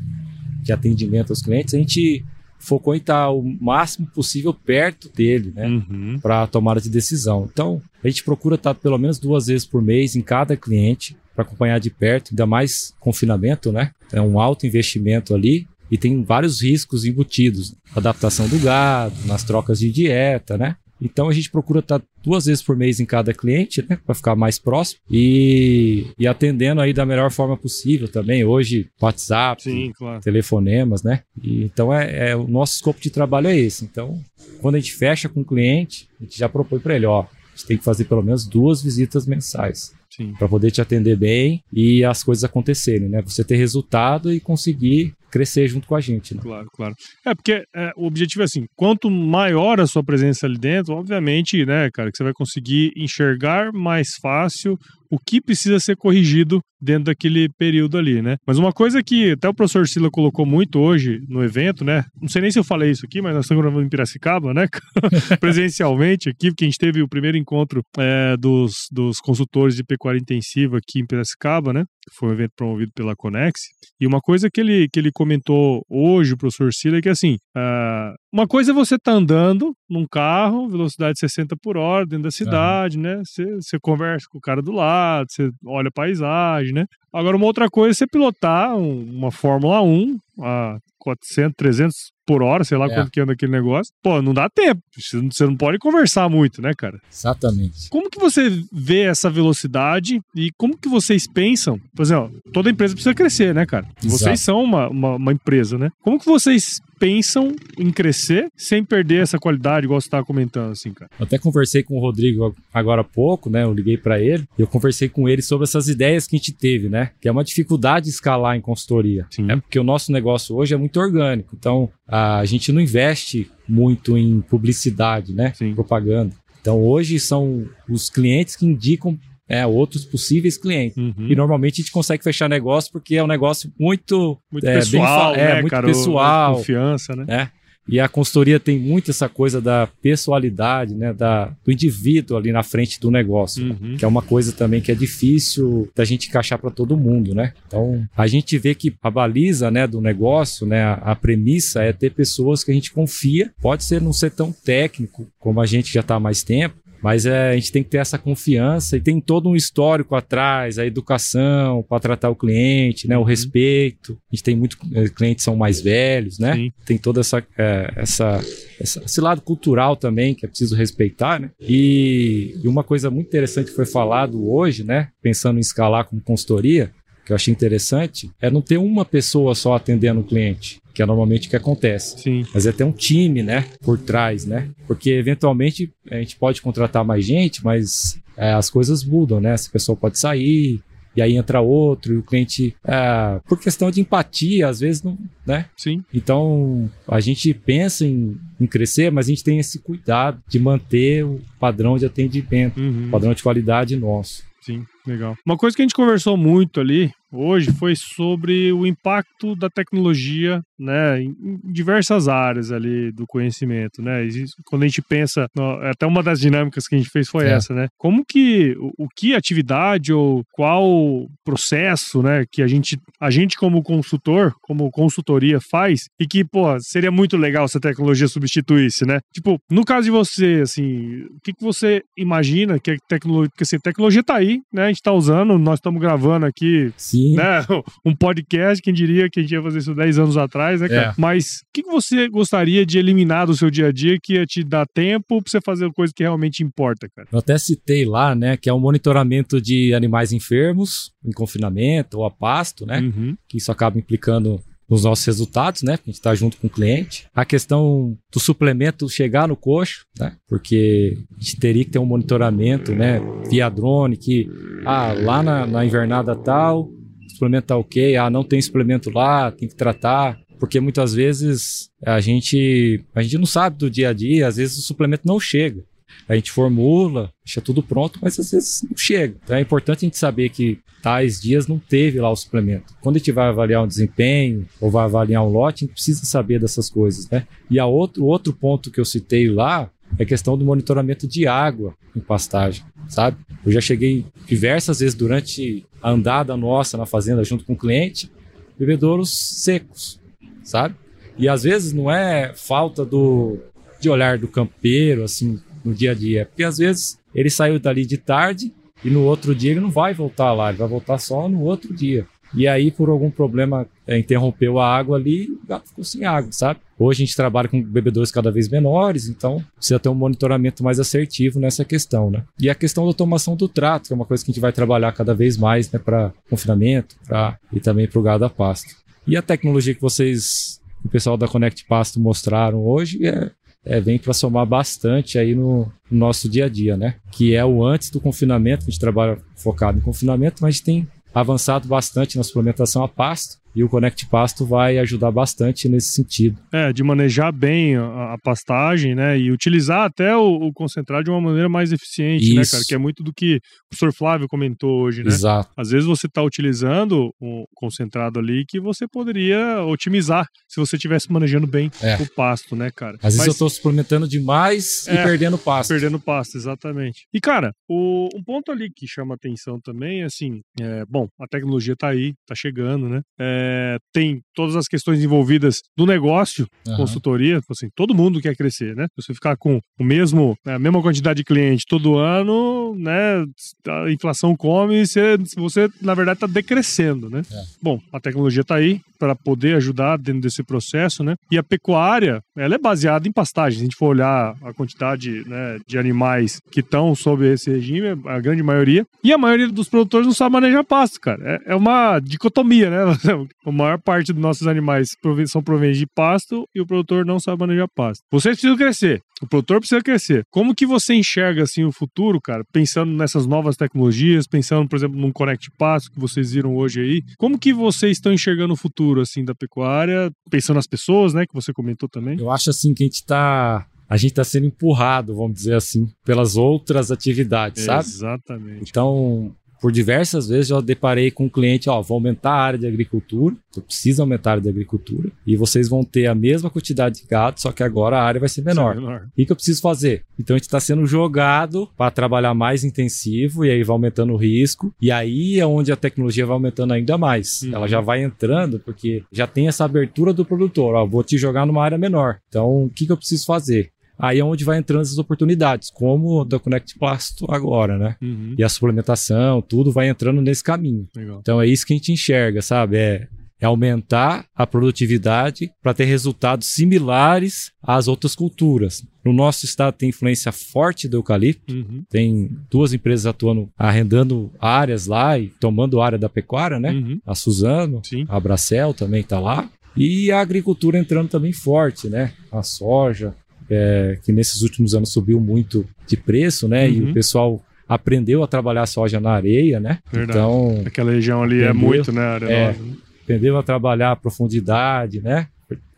de 0.61 0.71
atendimento 0.71 1.31
aos 1.31 1.41
clientes, 1.41 1.73
a 1.73 1.77
gente 1.77 2.23
focou 2.57 2.95
em 2.95 2.97
estar 2.97 3.29
o 3.29 3.43
máximo 3.43 4.07
possível 4.07 4.53
perto 4.53 5.09
dele, 5.09 5.53
né, 5.55 5.67
uhum. 5.67 6.19
para 6.21 6.43
a 6.43 6.47
tomada 6.47 6.81
de 6.81 6.89
decisão. 6.89 7.47
Então, 7.51 7.81
a 8.03 8.07
gente 8.07 8.23
procura 8.23 8.55
estar 8.55 8.73
pelo 8.73 8.97
menos 8.97 9.19
duas 9.19 9.47
vezes 9.47 9.65
por 9.65 9.81
mês 9.81 10.15
em 10.15 10.21
cada 10.21 10.57
cliente 10.57 11.15
para 11.35 11.43
acompanhar 11.43 11.79
de 11.79 11.89
perto, 11.89 12.31
ainda 12.31 12.45
mais 12.45 12.93
confinamento, 12.99 13.71
né? 13.71 13.91
É 14.11 14.21
um 14.21 14.39
alto 14.39 14.65
investimento 14.65 15.35
ali 15.35 15.67
e 15.89 15.97
tem 15.97 16.23
vários 16.23 16.61
riscos 16.61 17.05
embutidos. 17.05 17.75
Adaptação 17.95 18.47
do 18.47 18.59
gado, 18.59 19.15
nas 19.25 19.43
trocas 19.43 19.79
de 19.79 19.91
dieta, 19.91 20.57
né? 20.57 20.75
Então 21.01 21.27
a 21.27 21.33
gente 21.33 21.51
procura 21.51 21.79
estar 21.79 22.01
duas 22.23 22.45
vezes 22.45 22.63
por 22.63 22.75
mês 22.75 22.99
em 22.99 23.05
cada 23.05 23.33
cliente, 23.33 23.85
né, 23.87 23.99
para 24.05 24.15
ficar 24.15 24.35
mais 24.35 24.57
próximo 24.57 25.01
e, 25.11 26.07
e 26.17 26.25
atendendo 26.25 26.81
aí 26.81 26.93
da 26.93 27.05
melhor 27.05 27.29
forma 27.31 27.57
possível 27.57 28.07
também. 28.07 28.43
Hoje, 28.45 28.89
WhatsApp, 29.01 29.61
Sim, 29.61 29.91
claro. 29.95 30.21
telefonemas, 30.21 31.03
né? 31.03 31.21
E, 31.41 31.63
então 31.65 31.93
é, 31.93 32.29
é, 32.29 32.35
o 32.35 32.47
nosso 32.47 32.75
escopo 32.75 32.99
de 32.99 33.09
trabalho 33.09 33.47
é 33.47 33.57
esse. 33.57 33.83
Então, 33.83 34.19
quando 34.61 34.75
a 34.75 34.79
gente 34.79 34.93
fecha 34.93 35.27
com 35.27 35.41
o 35.41 35.45
cliente, 35.45 36.07
a 36.19 36.23
gente 36.23 36.37
já 36.37 36.47
propõe 36.47 36.79
para 36.79 36.95
ele, 36.95 37.05
ó, 37.05 37.21
a 37.21 37.27
gente 37.55 37.67
tem 37.67 37.77
que 37.77 37.83
fazer 37.83 38.05
pelo 38.05 38.23
menos 38.23 38.45
duas 38.45 38.81
visitas 38.81 39.25
mensais 39.27 39.93
para 40.39 40.47
poder 40.47 40.71
te 40.71 40.81
atender 40.81 41.17
bem 41.17 41.61
e 41.73 42.03
as 42.05 42.23
coisas 42.23 42.43
acontecerem, 42.43 43.09
né? 43.09 43.21
Você 43.21 43.43
ter 43.43 43.57
resultado 43.57 44.31
e 44.31 44.39
conseguir 44.39 45.13
crescer 45.31 45.67
junto 45.67 45.87
com 45.87 45.95
a 45.95 46.01
gente. 46.01 46.33
Né? 46.35 46.41
Claro, 46.41 46.67
claro. 46.73 46.93
É 47.25 47.33
porque 47.33 47.63
é, 47.75 47.91
o 47.95 48.05
objetivo 48.05 48.41
é 48.41 48.45
assim: 48.45 48.65
quanto 48.75 49.09
maior 49.09 49.79
a 49.79 49.87
sua 49.87 50.03
presença 50.03 50.45
ali 50.45 50.57
dentro, 50.57 50.93
obviamente, 50.93 51.65
né, 51.65 51.89
cara, 51.93 52.11
que 52.11 52.17
você 52.17 52.23
vai 52.23 52.33
conseguir 52.33 52.91
enxergar 52.95 53.71
mais 53.73 54.09
fácil 54.21 54.77
o 55.09 55.17
que 55.19 55.39
precisa 55.39 55.79
ser 55.79 55.95
corrigido 55.95 56.59
dentro 56.81 57.05
daquele 57.05 57.47
período 57.57 57.97
ali, 57.97 58.21
né? 58.21 58.37
Mas 58.45 58.57
uma 58.57 58.71
coisa 58.71 59.01
que 59.03 59.31
até 59.31 59.47
o 59.47 59.53
professor 59.53 59.87
Sila 59.87 60.09
colocou 60.11 60.45
muito 60.45 60.79
hoje 60.79 61.19
no 61.27 61.43
evento, 61.43 61.83
né? 61.83 62.03
Não 62.19 62.27
sei 62.27 62.41
nem 62.41 62.51
se 62.51 62.59
eu 62.59 62.63
falei 62.63 62.91
isso 62.91 63.05
aqui, 63.05 63.21
mas 63.21 63.33
nós 63.33 63.45
estamos 63.45 63.63
gravando 63.63 63.85
em 63.85 63.89
Piracicaba, 63.89 64.53
né? 64.53 64.67
Presencialmente 65.39 66.29
aqui, 66.29 66.49
porque 66.49 66.65
a 66.65 66.67
gente 66.67 66.77
teve 66.77 67.01
o 67.01 67.07
primeiro 67.07 67.37
encontro 67.37 67.81
é, 67.97 68.35
dos, 68.37 68.73
dos 68.91 69.17
consultores 69.19 69.75
de 69.75 69.83
pecuária 69.83 70.19
intensiva 70.19 70.77
aqui 70.77 70.99
em 70.99 71.05
Piracicaba, 71.05 71.73
né? 71.73 71.85
Foi 72.13 72.29
um 72.29 72.33
evento 72.33 72.51
promovido 72.55 72.91
pela 72.93 73.15
Conex. 73.15 73.61
E 73.99 74.05
uma 74.05 74.19
coisa 74.19 74.49
que 74.49 74.61
ele, 74.61 74.87
que 74.91 74.99
ele 74.99 75.11
comentou 75.11 75.85
hoje, 75.89 76.33
o 76.33 76.37
professor 76.37 76.73
Sila, 76.73 76.97
é 76.97 77.01
que 77.01 77.09
assim, 77.09 77.35
uh, 77.55 78.13
uma 78.31 78.47
coisa 78.47 78.71
é 78.71 78.73
você 78.73 78.97
tá 78.97 79.11
andando 79.11 79.73
num 79.89 80.05
carro, 80.05 80.69
velocidade 80.69 81.19
60 81.19 81.55
por 81.61 81.77
hora, 81.77 82.05
dentro 82.05 82.23
da 82.23 82.31
cidade, 82.31 82.97
uhum. 82.97 83.03
né? 83.03 83.21
Você 83.25 83.79
conversa 83.81 84.27
com 84.29 84.37
o 84.37 84.41
cara 84.41 84.61
do 84.61 84.71
lado, 84.71 85.27
você 85.29 85.49
olha 85.65 85.87
a 85.87 85.91
paisagem, 85.91 86.73
né? 86.73 86.85
Agora, 87.13 87.37
uma 87.37 87.45
outra 87.45 87.69
coisa 87.69 87.91
é 87.91 87.95
você 87.95 88.07
pilotar 88.07 88.75
uma 88.77 89.31
Fórmula 89.31 89.81
1 89.81 90.17
a 90.41 90.77
400, 90.99 91.55
300 91.55 92.14
por 92.25 92.41
hora, 92.41 92.63
sei 92.63 92.77
lá 92.77 92.85
é. 92.85 92.89
quanto 92.93 93.11
que 93.11 93.21
anda 93.21 93.33
aquele 93.33 93.51
negócio. 93.51 93.93
Pô, 94.01 94.21
não 94.21 94.33
dá 94.33 94.49
tempo. 94.49 94.81
Você 94.97 95.45
não 95.45 95.55
pode 95.55 95.77
conversar 95.77 96.29
muito, 96.29 96.61
né, 96.61 96.71
cara? 96.77 96.99
Exatamente. 97.11 97.89
Como 97.89 98.09
que 98.09 98.19
você 98.19 98.49
vê 98.71 99.01
essa 99.03 99.29
velocidade 99.29 100.19
e 100.35 100.51
como 100.57 100.77
que 100.77 100.89
vocês 100.89 101.27
pensam? 101.27 101.79
Por 101.95 102.03
exemplo, 102.03 102.39
toda 102.51 102.69
empresa 102.69 102.93
precisa 102.93 103.13
crescer, 103.13 103.53
né, 103.53 103.65
cara? 103.65 103.85
Exato. 104.03 104.09
Vocês 104.09 104.41
são 104.41 104.63
uma, 104.63 104.89
uma, 104.89 105.15
uma, 105.15 105.33
empresa, 105.33 105.77
né? 105.77 105.89
Como 106.01 106.19
que 106.19 106.25
vocês 106.25 106.79
pensam 106.99 107.55
em 107.77 107.91
crescer 107.91 108.47
sem 108.55 108.83
perder 108.83 109.21
essa 109.21 109.37
qualidade, 109.37 109.85
igual 109.85 109.99
você 109.99 110.07
estava 110.07 110.25
comentando, 110.25 110.71
assim, 110.71 110.93
cara? 110.93 111.09
Eu 111.19 111.25
até 111.25 111.37
conversei 111.37 111.83
com 111.83 111.97
o 111.97 111.99
Rodrigo 111.99 112.55
agora 112.73 113.01
há 113.01 113.03
pouco, 113.03 113.49
né? 113.49 113.63
Eu 113.63 113.73
liguei 113.73 113.97
para 113.97 114.19
ele 114.19 114.45
e 114.57 114.61
eu 114.61 114.67
conversei 114.67 115.09
com 115.09 115.27
ele 115.27 115.41
sobre 115.41 115.65
essas 115.65 115.87
ideias 115.87 116.27
que 116.27 116.35
a 116.35 116.39
gente 116.39 116.53
teve, 116.53 116.89
né? 116.89 117.11
Que 117.21 117.27
é 117.27 117.31
uma 117.31 117.43
dificuldade 117.43 118.05
de 118.05 118.11
escalar 118.11 118.55
em 118.55 118.61
consultoria. 118.61 119.25
Sim. 119.29 119.49
É 119.49 119.55
porque 119.55 119.79
o 119.79 119.83
nosso 119.83 120.11
negócio 120.11 120.55
hoje 120.55 120.73
é 120.73 120.77
muito 120.77 120.99
orgânico. 120.99 121.55
Então, 121.57 121.89
a 122.07 122.45
gente 122.45 122.71
não 122.71 122.81
investe 122.81 123.49
muito 123.67 124.17
em 124.17 124.41
publicidade, 124.41 125.33
né? 125.33 125.53
Sim. 125.55 125.73
Propaganda. 125.73 126.33
Então, 126.61 126.81
hoje 126.81 127.19
são 127.19 127.67
os 127.87 128.09
clientes 128.09 128.55
que 128.55 128.65
indicam 128.65 129.17
é, 129.47 129.65
outros 129.65 130.05
possíveis 130.05 130.57
clientes. 130.57 130.97
Uhum. 130.97 131.27
E 131.29 131.35
normalmente 131.35 131.75
a 131.75 131.83
gente 131.83 131.91
consegue 131.91 132.23
fechar 132.23 132.49
negócio 132.49 132.91
porque 132.91 133.15
é 133.15 133.23
um 133.23 133.27
negócio 133.27 133.71
muito, 133.79 134.37
muito 134.51 134.65
é, 134.65 134.75
pessoal, 134.75 135.33
bem, 135.33 135.41
é, 135.41 135.47
né, 135.47 135.61
muito 135.61 135.71
cara, 135.71 135.87
pessoal, 135.87 136.55
confiança, 136.55 137.15
né? 137.15 137.25
É. 137.27 137.65
E 137.87 137.99
a 137.99 138.09
consultoria 138.09 138.59
tem 138.59 138.79
muito 138.79 139.11
essa 139.11 139.29
coisa 139.29 139.61
da 139.61 139.87
pessoalidade, 140.01 140.95
né, 140.95 141.13
da, 141.13 141.53
do 141.63 141.71
indivíduo 141.71 142.35
ali 142.35 142.51
na 142.51 142.63
frente 142.63 142.99
do 142.99 143.11
negócio, 143.11 143.63
uhum. 143.63 143.95
que 143.95 144.03
é 144.03 144.07
uma 144.07 144.23
coisa 144.23 144.51
também 144.51 144.81
que 144.81 144.91
é 144.91 144.95
difícil 144.95 145.87
da 145.95 146.03
gente 146.03 146.27
encaixar 146.27 146.57
para 146.57 146.71
todo 146.71 146.97
mundo, 146.97 147.35
né? 147.35 147.53
Então, 147.67 148.03
a 148.17 148.25
gente 148.25 148.57
vê 148.57 148.73
que 148.73 148.95
a 149.03 149.11
baliza, 149.11 149.69
né, 149.69 149.85
do 149.85 150.01
negócio, 150.01 150.65
né, 150.65 150.83
a, 150.83 150.93
a 150.93 151.15
premissa 151.15 151.83
é 151.83 151.93
ter 151.93 152.11
pessoas 152.11 152.63
que 152.63 152.71
a 152.71 152.73
gente 152.73 152.91
confia, 152.91 153.51
pode 153.61 153.83
ser 153.83 154.01
não 154.01 154.11
ser 154.11 154.31
tão 154.31 154.51
técnico 154.51 155.27
como 155.37 155.61
a 155.61 155.65
gente 155.67 155.93
já 155.93 156.01
está 156.01 156.15
há 156.15 156.19
mais 156.19 156.41
tempo, 156.41 156.75
mas 157.05 157.27
é, 157.27 157.51
a 157.51 157.53
gente 157.53 157.71
tem 157.71 157.83
que 157.83 157.89
ter 157.91 157.99
essa 157.99 158.17
confiança 158.17 158.97
e 158.97 158.99
tem 158.99 159.21
todo 159.21 159.47
um 159.47 159.55
histórico 159.55 160.15
atrás, 160.15 160.79
a 160.79 160.87
educação 160.87 161.85
para 161.87 161.99
tratar 161.99 162.31
o 162.31 162.35
cliente, 162.35 163.07
né? 163.07 163.15
O 163.15 163.19
uhum. 163.19 163.25
respeito. 163.27 164.13
A 164.13 164.35
gente 164.35 164.43
tem 164.43 164.55
muitos 164.55 164.75
é, 164.91 165.07
clientes 165.09 165.43
são 165.43 165.55
mais 165.55 165.79
velhos, 165.79 166.39
né? 166.39 166.55
Sim. 166.55 166.71
Tem 166.83 166.97
toda 166.97 167.19
essa, 167.19 167.45
é, 167.59 167.93
essa, 167.95 168.41
essa, 168.81 169.03
esse 169.05 169.21
lado 169.21 169.39
cultural 169.41 169.95
também 169.95 170.33
que 170.33 170.47
é 170.47 170.49
preciso 170.49 170.75
respeitar, 170.75 171.39
né? 171.39 171.51
E, 171.61 172.59
e 172.63 172.67
uma 172.67 172.83
coisa 172.83 173.11
muito 173.11 173.27
interessante 173.27 173.69
que 173.69 173.75
foi 173.75 173.85
falado 173.85 174.51
hoje, 174.51 174.83
né? 174.83 175.09
Pensando 175.21 175.57
em 175.57 175.61
escalar 175.61 176.05
como 176.05 176.23
consultoria, 176.23 176.91
que 177.23 177.31
eu 177.31 177.35
achei 177.35 177.51
interessante, 177.53 178.31
é 178.41 178.49
não 178.49 178.63
ter 178.63 178.79
uma 178.79 179.05
pessoa 179.05 179.53
só 179.53 179.75
atendendo 179.75 180.21
o 180.21 180.23
cliente 180.23 180.79
que 180.95 181.03
é 181.03 181.05
normalmente 181.05 181.47
o 181.47 181.49
que 181.49 181.57
acontece. 181.57 182.17
Sim. 182.21 182.45
Mas 182.53 182.65
é 182.65 182.71
ter 182.71 182.85
um 182.85 182.91
time, 182.91 183.43
né, 183.43 183.65
por 183.83 183.99
trás, 183.99 184.45
né? 184.45 184.69
Porque 184.87 185.11
eventualmente 185.11 185.91
a 186.09 186.15
gente 186.15 186.37
pode 186.37 186.61
contratar 186.61 187.03
mais 187.03 187.25
gente, 187.25 187.63
mas 187.63 188.17
é, 188.37 188.53
as 188.53 188.69
coisas 188.69 189.03
mudam, 189.03 189.41
né? 189.41 189.53
Essa 189.53 189.69
pessoa 189.69 189.97
pode 189.97 190.17
sair, 190.17 190.79
e 191.13 191.21
aí 191.21 191.35
entra 191.35 191.59
outro, 191.59 192.13
e 192.13 192.17
o 192.17 192.23
cliente, 192.23 192.75
é, 192.83 193.39
por 193.45 193.59
questão 193.59 193.91
de 193.91 193.99
empatia, 193.99 194.69
às 194.69 194.79
vezes 194.79 195.03
não, 195.03 195.17
né? 195.45 195.65
Sim. 195.75 196.03
Então, 196.13 196.89
a 197.05 197.19
gente 197.19 197.53
pensa 197.53 198.05
em, 198.05 198.37
em 198.59 198.65
crescer, 198.65 199.11
mas 199.11 199.27
a 199.27 199.29
gente 199.29 199.43
tem 199.43 199.59
esse 199.59 199.79
cuidado 199.79 200.41
de 200.47 200.59
manter 200.59 201.25
o 201.25 201.41
padrão 201.59 201.97
de 201.97 202.05
atendimento, 202.05 202.79
uhum. 202.79 203.09
padrão 203.11 203.33
de 203.33 203.43
qualidade 203.43 203.97
nosso. 203.97 204.43
Sim, 204.61 204.83
legal. 205.05 205.37
Uma 205.45 205.57
coisa 205.57 205.75
que 205.75 205.81
a 205.81 205.85
gente 205.85 205.93
conversou 205.93 206.35
muito 206.35 206.79
ali 206.79 207.11
hoje 207.35 207.71
foi 207.71 207.95
sobre 207.95 208.71
o 208.71 208.85
impacto 208.85 209.55
da 209.55 209.69
tecnologia 209.69 210.61
né, 210.77 211.21
em 211.21 211.35
diversas 211.63 212.27
áreas 212.27 212.71
ali 212.71 213.11
do 213.11 213.25
conhecimento, 213.27 214.01
né? 214.01 214.27
quando 214.65 214.83
a 214.83 214.87
gente 214.87 215.01
pensa, 215.01 215.47
até 215.83 216.05
uma 216.05 216.21
das 216.21 216.39
dinâmicas 216.39 216.87
que 216.87 216.95
a 216.95 216.97
gente 216.97 217.09
fez 217.09 217.29
foi 217.29 217.45
é. 217.45 217.51
essa, 217.51 217.73
né? 217.73 217.87
Como 217.97 218.23
que 218.25 218.75
o, 218.77 219.05
o, 219.05 219.07
que 219.15 219.33
atividade 219.33 220.11
ou 220.11 220.43
qual 220.51 221.27
processo, 221.43 222.21
né, 222.21 222.43
que 222.51 222.61
a 222.61 222.67
gente 222.67 222.97
a 223.19 223.29
gente 223.29 223.57
como 223.57 223.83
consultor, 223.83 224.53
como 224.61 224.89
consultoria 224.91 225.59
faz 225.59 226.05
e 226.19 226.27
que, 226.27 226.43
pô, 226.43 226.77
seria 226.79 227.11
muito 227.11 227.37
legal 227.37 227.67
se 227.67 227.77
a 227.77 227.81
tecnologia 227.81 228.27
substituísse, 228.27 229.05
né? 229.05 229.19
Tipo, 229.33 229.57
no 229.69 229.85
caso 229.85 230.05
de 230.05 230.11
você, 230.11 230.61
assim, 230.63 231.23
o 231.23 231.39
que, 231.43 231.53
que 231.53 231.63
você 231.63 232.01
imagina 232.17 232.79
que 232.79 232.91
a 232.91 232.97
tecnologia, 233.07 233.49
porque 233.49 233.63
assim, 233.63 233.77
a 233.77 233.79
tecnologia 233.79 234.23
tá 234.23 234.35
aí, 234.35 234.61
né? 234.71 234.85
A 234.85 234.87
gente 234.87 235.01
tá 235.01 235.11
usando, 235.11 235.57
nós 235.57 235.79
estamos 235.79 236.01
gravando 236.01 236.45
aqui, 236.45 236.91
Sim. 236.97 237.24
Né, 237.33 237.65
um 238.05 238.15
podcast, 238.15 238.81
quem 238.81 238.93
diria 238.93 239.29
que 239.29 239.39
a 239.39 239.43
gente 239.43 239.53
ia 239.53 239.61
fazer 239.61 239.79
isso 239.79 239.95
10 239.95 240.19
anos 240.19 240.37
atrás, 240.37 240.81
né, 240.81 240.89
cara? 240.89 241.09
É. 241.09 241.13
Mas 241.17 241.61
o 241.61 241.65
que, 241.73 241.83
que 241.83 241.89
você 241.89 242.27
gostaria 242.27 242.85
de 242.85 242.97
eliminar 242.97 243.47
do 243.47 243.55
seu 243.55 243.71
dia 243.71 243.87
a 243.87 243.91
dia 243.91 244.17
que 244.21 244.33
ia 244.33 244.45
te 244.45 244.63
dar 244.63 244.85
tempo 244.85 245.41
pra 245.41 245.51
você 245.51 245.61
fazer 245.61 245.91
coisa 245.93 246.13
que 246.15 246.23
realmente 246.23 246.63
importa, 246.63 247.07
cara? 247.15 247.27
Eu 247.31 247.39
até 247.39 247.57
citei 247.57 248.05
lá, 248.05 248.35
né, 248.35 248.57
que 248.57 248.69
é 248.69 248.73
o 248.73 248.79
monitoramento 248.79 249.61
de 249.61 249.93
animais 249.93 250.31
enfermos, 250.31 251.11
em 251.23 251.31
confinamento 251.31 252.19
ou 252.19 252.25
a 252.25 252.31
pasto, 252.31 252.85
né? 252.85 252.99
Uhum. 252.99 253.35
Que 253.47 253.57
isso 253.57 253.71
acaba 253.71 253.97
implicando 253.97 254.61
nos 254.89 255.03
nossos 255.03 255.25
resultados, 255.25 255.81
né? 255.81 255.93
A 255.93 256.05
gente 256.05 256.15
está 256.15 256.33
junto 256.35 256.57
com 256.57 256.67
o 256.67 256.69
cliente. 256.69 257.27
A 257.33 257.43
questão 257.43 258.15
do 258.31 258.39
suplemento 258.39 259.09
chegar 259.09 259.47
no 259.47 259.55
coxo, 259.55 260.05
né? 260.19 260.35
Porque 260.47 261.17
a 261.35 261.41
gente 261.41 261.59
teria 261.59 261.83
que 261.83 261.91
ter 261.91 261.99
um 261.99 262.05
monitoramento, 262.05 262.93
né? 262.93 263.19
Via 263.49 263.69
drone, 263.69 264.15
que 264.15 264.47
ah, 264.85 265.13
lá 265.13 265.41
na, 265.41 265.65
na 265.65 265.85
invernada 265.85 266.35
tal, 266.35 266.89
suplemento 267.35 267.67
tá 267.67 267.77
ok, 267.77 268.15
ah, 268.17 268.29
não 268.29 268.43
tem 268.43 268.61
suplemento 268.61 269.09
lá, 269.09 269.51
tem 269.51 269.67
que 269.67 269.75
tratar. 269.75 270.39
Porque 270.59 270.79
muitas 270.79 271.13
vezes 271.13 271.89
a 272.03 272.19
gente, 272.21 273.03
a 273.13 273.21
gente 273.21 273.37
não 273.37 273.45
sabe 273.45 273.77
do 273.77 273.89
dia 273.89 274.09
a 274.09 274.13
dia, 274.13 274.47
às 274.47 274.55
vezes 274.55 274.77
o 274.77 274.81
suplemento 274.81 275.27
não 275.27 275.39
chega 275.39 275.83
a 276.27 276.35
gente 276.35 276.51
formula, 276.51 277.31
deixa 277.45 277.61
tudo 277.61 277.83
pronto, 277.83 278.19
mas 278.21 278.39
às 278.39 278.51
vezes 278.51 278.81
não 278.89 278.97
chega. 278.97 279.37
Então 279.43 279.55
é 279.55 279.61
importante 279.61 279.99
a 279.99 280.07
gente 280.07 280.17
saber 280.17 280.49
que 280.49 280.79
tais 281.01 281.39
dias 281.39 281.67
não 281.67 281.77
teve 281.77 282.19
lá 282.19 282.31
o 282.31 282.35
suplemento. 282.35 282.95
Quando 282.99 283.17
a 283.17 283.19
gente 283.19 283.31
vai 283.31 283.47
avaliar 283.47 283.83
um 283.83 283.87
desempenho 283.87 284.67
ou 284.81 284.89
vai 284.89 285.05
avaliar 285.05 285.43
um 285.43 285.49
lote, 285.49 285.83
a 285.83 285.87
gente 285.87 285.93
precisa 285.93 286.25
saber 286.25 286.59
dessas 286.59 286.89
coisas, 286.89 287.29
né? 287.29 287.45
E 287.69 287.79
a 287.79 287.85
outro, 287.85 288.25
outro 288.25 288.53
ponto 288.53 288.89
que 288.89 288.99
eu 288.99 289.05
citei 289.05 289.47
lá 289.49 289.89
é 290.17 290.23
a 290.23 290.25
questão 290.25 290.57
do 290.57 290.65
monitoramento 290.65 291.27
de 291.27 291.47
água 291.47 291.93
em 292.15 292.19
pastagem, 292.19 292.83
sabe? 293.07 293.37
Eu 293.65 293.71
já 293.71 293.81
cheguei 293.81 294.25
diversas 294.45 294.99
vezes 294.99 295.15
durante 295.15 295.85
a 296.01 296.11
andada 296.11 296.55
nossa 296.55 296.97
na 296.97 297.05
fazenda 297.05 297.43
junto 297.43 297.65
com 297.65 297.73
o 297.73 297.77
cliente, 297.77 298.31
bebedouros 298.77 299.31
secos, 299.63 300.19
sabe? 300.63 300.95
E 301.37 301.49
às 301.49 301.63
vezes 301.63 301.91
não 301.91 302.09
é 302.09 302.53
falta 302.55 303.03
do 303.05 303.57
de 303.99 304.09
olhar 304.09 304.37
do 304.37 304.47
campeiro, 304.47 305.23
assim, 305.23 305.59
no 305.83 305.93
dia 305.93 306.11
a 306.11 306.13
dia. 306.13 306.45
Porque 306.45 306.63
às 306.63 306.77
vezes 306.77 307.17
ele 307.33 307.49
saiu 307.49 307.79
dali 307.79 308.05
de 308.05 308.17
tarde 308.17 308.71
e 309.03 309.09
no 309.09 309.23
outro 309.23 309.55
dia 309.55 309.71
ele 309.71 309.79
não 309.79 309.89
vai 309.89 310.13
voltar 310.13 310.53
lá, 310.53 310.69
ele 310.69 310.77
vai 310.77 310.87
voltar 310.87 311.17
só 311.17 311.49
no 311.49 311.61
outro 311.61 311.93
dia. 311.93 312.27
E 312.53 312.67
aí, 312.67 312.91
por 312.91 313.09
algum 313.09 313.29
problema, 313.29 313.87
é, 314.07 314.17
interrompeu 314.17 314.79
a 314.79 314.87
água 314.87 315.17
ali, 315.17 315.49
o 315.51 315.67
gato 315.67 315.89
ficou 315.89 316.03
sem 316.03 316.25
água, 316.25 316.51
sabe? 316.51 316.79
Hoje 316.97 317.23
a 317.23 317.25
gente 317.25 317.35
trabalha 317.35 317.67
com 317.67 317.81
bebedores 317.81 318.31
cada 318.31 318.51
vez 318.51 318.69
menores, 318.69 319.27
então 319.27 319.63
precisa 319.75 319.99
ter 319.99 320.09
um 320.09 320.15
monitoramento 320.15 320.83
mais 320.83 320.99
assertivo 320.99 321.59
nessa 321.59 321.83
questão, 321.83 322.29
né? 322.29 322.43
E 322.59 322.69
a 322.69 322.75
questão 322.75 323.03
da 323.03 323.09
automação 323.09 323.55
do 323.55 323.67
trato, 323.67 324.07
que 324.07 324.13
é 324.13 324.15
uma 324.15 324.25
coisa 324.25 324.43
que 324.43 324.51
a 324.51 324.53
gente 324.53 324.61
vai 324.61 324.71
trabalhar 324.71 325.11
cada 325.11 325.33
vez 325.33 325.57
mais, 325.57 325.91
né, 325.91 325.99
para 325.99 326.31
confinamento 326.49 327.15
pra, 327.27 327.57
e 327.73 327.79
também 327.79 328.07
para 328.07 328.19
o 328.19 328.23
gado 328.23 328.45
a 328.45 328.49
pasto. 328.49 328.95
E 329.27 329.35
a 329.35 329.41
tecnologia 329.41 329.95
que 329.95 330.01
vocês, 330.01 330.79
o 331.03 331.09
pessoal 331.09 331.35
da 331.35 331.47
Connect 331.47 331.85
Pasto 331.85 332.19
mostraram 332.19 332.85
hoje 332.85 333.25
é 333.25 333.51
é, 333.85 334.01
vem 334.01 334.17
para 334.17 334.33
somar 334.33 334.65
bastante 334.65 335.37
aí 335.37 335.53
no, 335.53 335.91
no, 336.09 336.17
nosso 336.17 336.49
dia 336.49 336.65
a 336.65 336.69
dia, 336.69 336.97
né? 336.97 337.15
Que 337.31 337.53
é 337.55 337.63
o 337.63 337.85
antes 337.85 338.09
do 338.09 338.19
confinamento, 338.19 338.83
a 338.83 338.89
gente 338.89 338.99
trabalha 338.99 339.37
focado 339.55 339.99
em 339.99 340.01
confinamento, 340.01 340.63
mas 340.63 340.79
tem 340.79 341.07
avançado 341.33 341.87
bastante 341.87 342.35
na 342.35 342.43
suplementação 342.43 343.03
a 343.03 343.07
pasto 343.07 343.59
e 343.75 343.83
o 343.83 343.89
Connect 343.89 344.25
Pasto 344.27 344.65
vai 344.65 344.97
ajudar 344.99 345.31
bastante 345.31 345.89
nesse 345.89 346.09
sentido. 346.09 346.57
É, 346.71 346.93
de 346.93 347.03
manejar 347.03 347.51
bem 347.51 347.95
a, 347.97 348.33
a 348.33 348.37
pastagem, 348.41 349.13
né? 349.13 349.37
E 349.37 349.51
utilizar 349.51 350.05
até 350.05 350.35
o, 350.35 350.67
o, 350.67 350.73
concentrado 350.73 351.25
de 351.25 351.29
uma 351.29 351.41
maneira 351.41 351.67
mais 351.67 351.91
eficiente, 351.91 352.45
Isso. 352.45 352.55
né, 352.55 352.63
cara? 352.65 352.83
Que 352.87 352.95
é 352.95 352.97
muito 352.97 353.21
do 353.21 353.33
que 353.33 353.57
o 353.57 353.89
professor 353.89 354.13
Flávio 354.13 354.47
comentou 354.47 355.01
hoje, 355.01 355.23
né? 355.23 355.29
Exato. 355.29 355.69
Às 355.75 355.89
vezes 355.89 356.07
você 356.07 356.27
está 356.27 356.41
utilizando 356.41 357.33
o 357.39 357.65
concentrado 357.75 358.39
ali 358.39 358.65
que 358.65 358.79
você 358.79 359.07
poderia 359.07 359.83
otimizar 359.83 360.47
se 360.67 360.79
você 360.79 360.95
estivesse 360.95 361.31
manejando 361.31 361.67
bem 361.67 361.91
é. 362.01 362.15
o 362.21 362.29
pasto, 362.29 362.75
né, 362.75 362.89
cara? 362.91 363.17
Às 363.17 363.35
vezes 363.35 363.39
Mas... 363.39 363.47
eu 363.47 363.51
estou 363.51 363.69
suplementando 363.69 364.27
demais 364.27 365.07
é, 365.07 365.13
e 365.13 365.23
perdendo 365.23 365.57
pasto. 365.57 365.89
Perdendo 365.89 366.19
pasto, 366.19 366.57
exatamente. 366.57 367.27
E, 367.33 367.41
cara, 367.41 367.73
o, 367.89 368.29
um 368.33 368.43
ponto 368.43 368.71
ali 368.71 368.89
que 368.89 369.07
chama 369.07 369.35
atenção 369.35 369.79
também, 369.81 370.23
assim, 370.23 370.61
é, 370.79 371.03
bom, 371.05 371.27
a 371.39 371.47
tecnologia 371.47 371.93
está 371.93 372.09
aí, 372.09 372.33
está 372.41 372.55
chegando, 372.55 373.09
né? 373.09 373.21
É, 373.39 373.64
é, 373.65 373.97
tem 374.13 374.41
todas 374.53 374.75
as 374.75 374.87
questões 374.87 375.23
envolvidas 375.23 375.81
do 375.97 376.05
negócio, 376.05 376.67
uhum. 376.87 376.97
consultoria, 376.97 377.59
tipo 377.59 377.73
assim, 377.73 377.89
todo 377.95 378.15
mundo 378.15 378.41
quer 378.41 378.55
crescer, 378.55 378.95
né? 378.95 379.07
Se 379.15 379.25
você 379.25 379.33
ficar 379.33 379.57
com 379.57 379.79
o 379.99 380.03
mesmo, 380.03 380.55
né, 380.65 380.75
a 380.75 380.79
mesma 380.79 381.01
quantidade 381.01 381.37
de 381.37 381.43
clientes 381.43 381.85
todo 381.85 382.17
ano, 382.17 382.95
né? 382.97 383.43
A 383.87 384.11
inflação 384.11 384.55
come, 384.55 385.05
você, 385.05 385.37
você 385.57 385.89
na 386.01 386.13
verdade 386.13 386.37
está 386.37 386.47
decrescendo, 386.47 387.29
né? 387.29 387.41
É. 387.51 387.61
Bom, 387.81 387.99
a 388.13 388.19
tecnologia 388.19 388.61
está 388.61 388.75
aí 388.75 389.01
para 389.17 389.35
poder 389.35 389.75
ajudar 389.75 390.17
dentro 390.17 390.41
desse 390.41 390.63
processo, 390.63 391.23
né? 391.23 391.35
E 391.49 391.57
a 391.57 391.63
pecuária, 391.63 392.41
ela 392.55 392.75
é 392.75 392.77
baseada 392.77 393.27
em 393.27 393.31
pastagem. 393.31 393.79
Se 393.79 393.81
a 393.81 393.85
gente 393.85 393.95
for 393.95 394.07
olhar 394.07 394.55
a 394.61 394.73
quantidade 394.73 395.47
né, 395.47 395.79
de 395.87 395.97
animais 395.97 396.59
que 396.71 396.81
estão 396.81 397.15
sob 397.15 397.45
esse 397.47 397.69
regime, 397.69 398.09
a 398.25 398.39
grande 398.39 398.61
maioria, 398.61 399.05
e 399.23 399.33
a 399.33 399.37
maioria 399.37 399.67
dos 399.67 399.89
produtores 399.89 400.27
não 400.27 400.33
sabe 400.33 400.53
manejar 400.53 400.83
pasto, 400.83 401.19
cara. 401.19 401.41
É, 401.65 401.73
é 401.73 401.75
uma 401.75 402.19
dicotomia, 402.19 402.89
né? 402.89 402.97
a 403.65 403.71
maior 403.71 403.99
parte 403.99 404.31
dos 404.31 404.41
nossos 404.41 404.67
animais 404.67 405.09
são 405.47 405.61
provenientes 405.61 405.99
de 405.99 406.07
pasto 406.07 406.67
e 406.73 406.81
o 406.81 406.85
produtor 406.85 407.25
não 407.25 407.39
sabe 407.39 407.59
manejar 407.61 407.87
pasto. 407.93 408.23
Vocês 408.31 408.55
precisam 408.55 408.77
crescer. 408.77 409.21
O 409.41 409.47
produtor 409.47 409.79
precisa 409.79 410.01
crescer. 410.01 410.43
Como 410.51 410.75
que 410.75 410.85
você 410.85 411.13
enxerga 411.15 411.63
assim 411.63 411.83
o 411.83 411.91
futuro, 411.91 412.39
cara? 412.39 412.63
Pensando 412.71 413.11
nessas 413.11 413.45
novas 413.45 413.75
tecnologias, 413.75 414.47
pensando, 414.47 414.87
por 414.87 414.95
exemplo, 414.95 415.19
num 415.19 415.31
Connect 415.31 415.71
Passo 415.77 416.11
que 416.11 416.19
vocês 416.19 416.51
viram 416.51 416.75
hoje 416.75 417.01
aí. 417.01 417.21
Como 417.37 417.59
que 417.59 417.73
vocês 417.73 418.17
estão 418.17 418.31
enxergando 418.31 418.73
o 418.73 418.77
futuro 418.77 419.21
assim 419.21 419.43
da 419.43 419.55
pecuária, 419.55 420.31
pensando 420.49 420.77
nas 420.77 420.87
pessoas, 420.87 421.33
né, 421.33 421.45
que 421.45 421.53
você 421.53 421.73
comentou 421.73 422.07
também? 422.07 422.39
Eu 422.39 422.51
acho 422.51 422.69
assim 422.69 422.93
que 422.93 423.03
a 423.03 423.05
gente 423.07 423.15
está 423.15 423.87
a 424.07 424.17
gente 424.17 424.31
está 424.31 424.43
sendo 424.43 424.67
empurrado, 424.67 425.35
vamos 425.35 425.55
dizer 425.55 425.73
assim, 425.73 426.07
pelas 426.23 426.55
outras 426.55 427.11
atividades, 427.11 427.85
sabe? 427.85 428.07
Exatamente. 428.07 428.89
Então, 428.89 429.51
por 429.85 429.91
diversas 429.91 430.47
vezes 430.47 430.71
eu 430.71 430.81
deparei 430.81 431.29
com 431.29 431.45
um 431.45 431.49
cliente, 431.49 431.91
ó, 431.91 432.01
vou 432.01 432.15
aumentar 432.15 432.49
a 432.49 432.59
área 432.59 432.79
de 432.79 432.87
agricultura, 432.87 433.55
eu 433.77 433.83
preciso 433.83 434.19
aumentar 434.19 434.49
a 434.49 434.53
área 434.53 434.63
de 434.63 434.69
agricultura, 434.69 435.29
e 435.45 435.55
vocês 435.55 435.87
vão 435.87 436.03
ter 436.03 436.25
a 436.25 436.33
mesma 436.33 436.71
quantidade 436.71 437.21
de 437.21 437.27
gado, 437.27 437.61
só 437.61 437.71
que 437.71 437.83
agora 437.83 438.17
a 438.17 438.23
área 438.23 438.39
vai 438.39 438.49
ser 438.49 438.63
menor. 438.63 438.95
menor. 438.95 439.27
O 439.27 439.35
que, 439.35 439.51
eu 439.51 439.55
preciso 439.55 439.83
fazer? 439.83 440.23
Então 440.39 440.55
a 440.55 440.57
gente 440.57 440.65
está 440.65 440.79
sendo 440.79 441.05
jogado 441.05 441.87
para 441.95 442.09
trabalhar 442.09 442.55
mais 442.55 442.83
intensivo, 442.83 443.63
e 443.63 443.69
aí 443.69 443.83
vai 443.83 443.93
aumentando 443.93 444.33
o 444.33 444.37
risco, 444.37 444.91
e 444.99 445.11
aí 445.11 445.59
é 445.59 445.67
onde 445.67 445.91
a 445.91 445.95
tecnologia 445.95 446.47
vai 446.47 446.55
aumentando 446.55 446.91
ainda 446.91 447.15
mais. 447.15 447.61
Uhum. 447.61 447.75
Ela 447.75 447.87
já 447.87 448.01
vai 448.01 448.23
entrando, 448.23 448.79
porque 448.79 449.21
já 449.31 449.45
tem 449.45 449.67
essa 449.67 449.85
abertura 449.85 450.33
do 450.33 450.43
produtor, 450.43 450.95
ó, 450.95 451.05
vou 451.05 451.23
te 451.23 451.37
jogar 451.37 451.63
numa 451.63 451.83
área 451.83 451.95
menor. 451.95 452.37
Então, 452.49 452.85
o 452.85 452.89
que, 452.89 453.05
que 453.05 453.11
eu 453.11 453.17
preciso 453.17 453.45
fazer? 453.45 453.91
Aí 454.17 454.39
é 454.39 454.43
onde 454.43 454.63
vai 454.63 454.77
entrando 454.77 455.01
as 455.01 455.17
oportunidades, 455.17 455.89
como 455.89 456.41
o 456.41 456.45
da 456.45 456.59
Connect 456.59 456.97
Plasto 456.97 457.45
agora, 457.49 457.97
né? 457.97 458.15
Uhum. 458.21 458.55
E 458.57 458.63
a 458.63 458.69
suplementação, 458.69 459.61
tudo 459.61 459.91
vai 459.91 460.09
entrando 460.09 460.41
nesse 460.41 460.63
caminho. 460.63 461.07
Legal. 461.15 461.39
Então 461.41 461.61
é 461.61 461.67
isso 461.67 461.85
que 461.85 461.93
a 461.93 461.97
gente 461.97 462.11
enxerga, 462.11 462.61
sabe? 462.61 462.97
É, 462.97 463.27
é 463.59 463.65
aumentar 463.65 464.45
a 464.55 464.67
produtividade 464.67 465.71
para 465.81 465.93
ter 465.93 466.05
resultados 466.05 466.67
similares 466.67 467.71
às 467.81 468.07
outras 468.07 468.35
culturas. 468.35 469.03
No 469.23 469.33
nosso 469.33 469.65
estado 469.65 469.95
tem 469.95 470.09
influência 470.09 470.51
forte 470.51 471.07
do 471.07 471.17
eucalipto, 471.17 471.73
uhum. 471.73 472.03
tem 472.09 472.49
duas 472.69 472.93
empresas 472.93 473.25
atuando, 473.25 473.69
arrendando 473.77 474.51
áreas 474.59 475.07
lá 475.07 475.37
e 475.39 475.47
tomando 475.59 476.01
área 476.01 476.17
da 476.17 476.29
pecuária, 476.29 476.79
né? 476.79 476.91
Uhum. 476.91 477.19
A 477.25 477.33
Suzano, 477.33 478.01
Sim. 478.03 478.25
a 478.27 478.39
Bracel 478.39 478.93
também 478.93 479.21
está 479.21 479.39
lá. 479.39 479.69
E 479.97 480.29
a 480.29 480.41
agricultura 480.41 480.99
entrando 480.99 481.29
também 481.29 481.53
forte, 481.53 482.09
né? 482.09 482.33
A 482.51 482.61
soja, 482.61 483.33
é, 483.69 484.17
que 484.23 484.31
nesses 484.31 484.61
últimos 484.61 484.93
anos 484.93 485.11
subiu 485.11 485.39
muito 485.39 485.85
de 486.07 486.17
preço, 486.17 486.67
né? 486.67 486.87
Uhum. 486.87 486.93
E 486.93 487.01
o 487.01 487.05
uhum. 487.07 487.13
pessoal 487.13 487.65
aprendeu 487.87 488.43
a 488.43 488.47
trabalhar 488.47 488.85
soja 488.85 489.19
na 489.19 489.31
areia, 489.31 489.79
né? 489.79 489.99
Verdade. 490.11 490.37
Então 490.37 490.83
aquela 490.85 491.11
região 491.11 491.43
ali 491.43 491.61
é 491.61 491.67
aprendeu, 491.67 491.87
é 491.87 491.95
muito, 491.95 492.11
né? 492.11 492.21
Área 492.21 492.45
é, 492.45 492.67
nova, 492.67 492.83
né? 492.83 492.95
Aprendeu 493.23 493.57
a 493.57 493.63
trabalhar 493.63 494.11
a 494.11 494.15
profundidade, 494.15 495.21
né? 495.21 495.47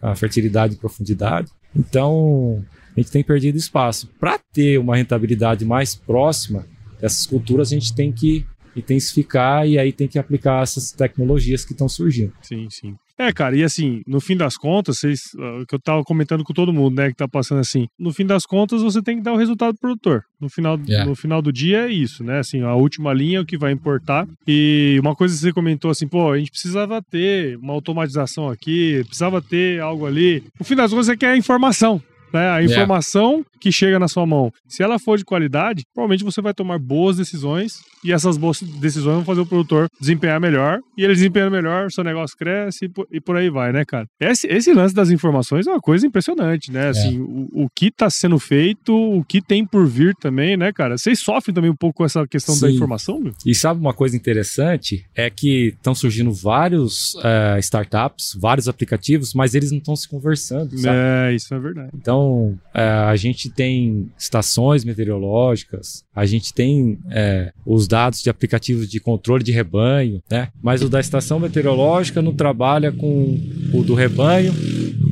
A 0.02 0.16
fertilidade 0.16 0.76
e 0.76 0.78
profundidade. 0.78 1.52
Então 1.76 2.64
a 2.96 3.00
gente 3.00 3.12
tem 3.12 3.24
perdido 3.24 3.58
espaço. 3.58 4.10
Para 4.20 4.40
ter 4.52 4.78
uma 4.78 4.96
rentabilidade 4.96 5.66
mais 5.66 5.96
próxima 5.96 6.66
dessas 7.00 7.26
culturas, 7.26 7.72
a 7.72 7.76
gente 7.76 7.94
tem 7.94 8.12
que 8.12 8.46
intensificar 8.76 9.68
e 9.68 9.78
aí 9.78 9.92
tem 9.92 10.08
que 10.08 10.20
aplicar 10.20 10.64
essas 10.64 10.92
tecnologias 10.92 11.66
que 11.66 11.74
estão 11.74 11.90
surgindo. 11.90 12.34
Sim, 12.42 12.68
sim. 12.70 12.96
É, 13.18 13.34
cara, 13.34 13.56
e 13.56 13.64
assim, 13.64 14.02
no 14.06 14.22
fim 14.22 14.38
das 14.38 14.56
contas, 14.56 15.00
vocês, 15.00 15.22
uh, 15.36 15.66
que 15.66 15.74
eu 15.74 15.80
tava 15.80 16.04
comentando 16.04 16.44
com 16.44 16.54
todo 16.54 16.72
mundo, 16.72 16.96
né, 16.96 17.10
que 17.10 17.16
tá 17.16 17.28
passando 17.28 17.60
assim, 17.60 17.88
no 17.98 18.14
fim 18.14 18.26
das 18.26 18.46
contas 18.46 18.84
você 18.84 19.02
tem 19.02 19.18
que 19.18 19.24
dar 19.24 19.34
o 19.34 19.38
resultado 19.38 19.76
pro 19.76 19.90
produtor. 19.90 20.24
No 20.40 20.50
final, 20.50 20.80
yeah. 20.88 21.10
no 21.10 21.16
final 21.16 21.42
do 21.42 21.52
dia 21.52 21.88
é 21.88 21.92
isso, 21.92 22.24
né? 22.24 22.40
Assim, 22.40 22.62
a 22.62 22.76
última 22.76 23.12
linha 23.12 23.40
é 23.40 23.42
o 23.42 23.46
que 23.46 23.58
vai 23.58 23.72
importar. 23.72 24.28
E 24.48 24.98
uma 25.02 25.16
coisa 25.16 25.34
que 25.34 25.42
você 25.42 25.52
comentou 25.52 25.90
assim, 25.90 26.08
pô, 26.08 26.32
a 26.32 26.38
gente 26.38 26.52
precisava 26.52 27.02
ter 27.02 27.58
uma 27.58 27.74
automatização 27.74 28.50
aqui, 28.50 29.04
precisava 29.06 29.42
ter 29.42 29.82
algo 29.82 30.06
ali. 30.06 30.44
No 30.60 30.66
fim 30.66 30.76
das 30.76 30.92
contas, 30.92 31.08
você 31.08 31.18
quer 31.18 31.36
informação. 31.36 32.02
Né? 32.32 32.50
A 32.50 32.62
informação 32.62 33.32
yeah. 33.32 33.50
Que 33.60 33.72
chega 33.72 34.00
na 34.00 34.08
sua 34.08 34.26
mão, 34.26 34.52
se 34.68 34.84
ela 34.84 35.00
for 35.00 35.18
de 35.18 35.26
qualidade, 35.26 35.84
provavelmente 35.94 36.24
você 36.24 36.42
vai 36.42 36.54
tomar 36.54 36.80
boas 36.80 37.18
decisões 37.18 37.80
e 38.04 38.12
essas 38.12 38.38
boas 38.38 38.62
decisões 38.62 39.16
vão 39.16 39.26
fazer 39.26 39.42
o 39.42 39.46
produtor 39.46 39.88
desempenhar 40.00 40.40
melhor. 40.40 40.80
E 40.98 41.04
ele 41.04 41.14
desempenhando 41.14 41.52
melhor, 41.52 41.92
seu 41.92 42.04
negócio 42.04 42.38
cresce 42.38 42.86
e 42.86 42.90
por, 42.90 43.08
e 43.12 43.20
por 43.20 43.36
aí 43.36 43.50
vai, 43.50 43.72
né, 43.72 43.84
cara? 43.86 44.06
Esse, 44.20 44.48
esse, 44.48 44.74
lance 44.74 44.94
das 44.94 45.10
informações 45.10 45.68
é 45.68 45.72
uma 45.72 45.80
coisa 45.80 46.06
impressionante, 46.06 46.72
né? 46.72 46.90
Assim, 46.90 47.18
é. 47.18 47.22
o, 47.22 47.66
o 47.66 47.70
que 47.70 47.88
está 47.88 48.10
sendo 48.10 48.38
feito, 48.40 48.96
o 48.96 49.24
que 49.24 49.42
tem 49.42 49.66
por 49.66 49.88
vir 49.88 50.16
também, 50.16 50.56
né, 50.56 50.72
cara? 50.72 50.98
Vocês 50.98 51.20
sofrem 51.20 51.54
também 51.54 51.72
um 51.72 51.76
pouco 51.76 51.98
com 51.98 52.06
essa 52.06 52.26
questão 52.28 52.56
Sim. 52.56 52.62
da 52.62 52.72
informação, 52.72 53.20
meu? 53.20 53.34
E 53.46 53.54
sabe 53.56 53.80
uma 53.80 53.94
coisa 53.94 54.16
interessante? 54.16 55.06
É 55.16 55.30
que 55.30 55.70
estão 55.70 55.96
surgindo 55.96 56.32
vários 56.32 57.16
uh, 57.16 57.58
startups, 57.60 58.38
vários 58.40 58.68
aplicativos, 58.68 59.34
mas 59.34 59.56
eles 59.56 59.72
não 59.72 59.80
estão 59.80 59.96
se 59.96 60.08
conversando, 60.08 60.78
sabe? 60.78 60.98
É, 60.98 61.36
isso 61.36 61.54
é 61.54 61.60
verdade. 61.60 61.90
Então, 61.94 62.58
uh, 62.76 63.08
a 63.08 63.16
gente 63.16 63.47
tem 63.50 64.10
estações 64.18 64.84
meteorológicas, 64.84 66.04
a 66.16 66.26
gente 66.26 66.54
tem 66.54 66.94
uh, 66.94 67.52
os 67.66 67.88
dados 67.88 68.22
de 68.22 68.30
aplicativos 68.30 68.90
de 68.90 69.00
controle 69.00 69.44
de 69.44 69.52
rebanho, 69.52 70.22
né? 70.30 70.50
Mas 70.62 70.82
o 70.82 70.90
da 70.90 71.00
estação 71.00 71.40
meteorológica 71.40 72.22
não 72.22 72.34
trabalha 72.34 72.92
com 72.92 73.40
o 73.74 73.84
do 73.84 73.94
rebanho, 73.94 74.54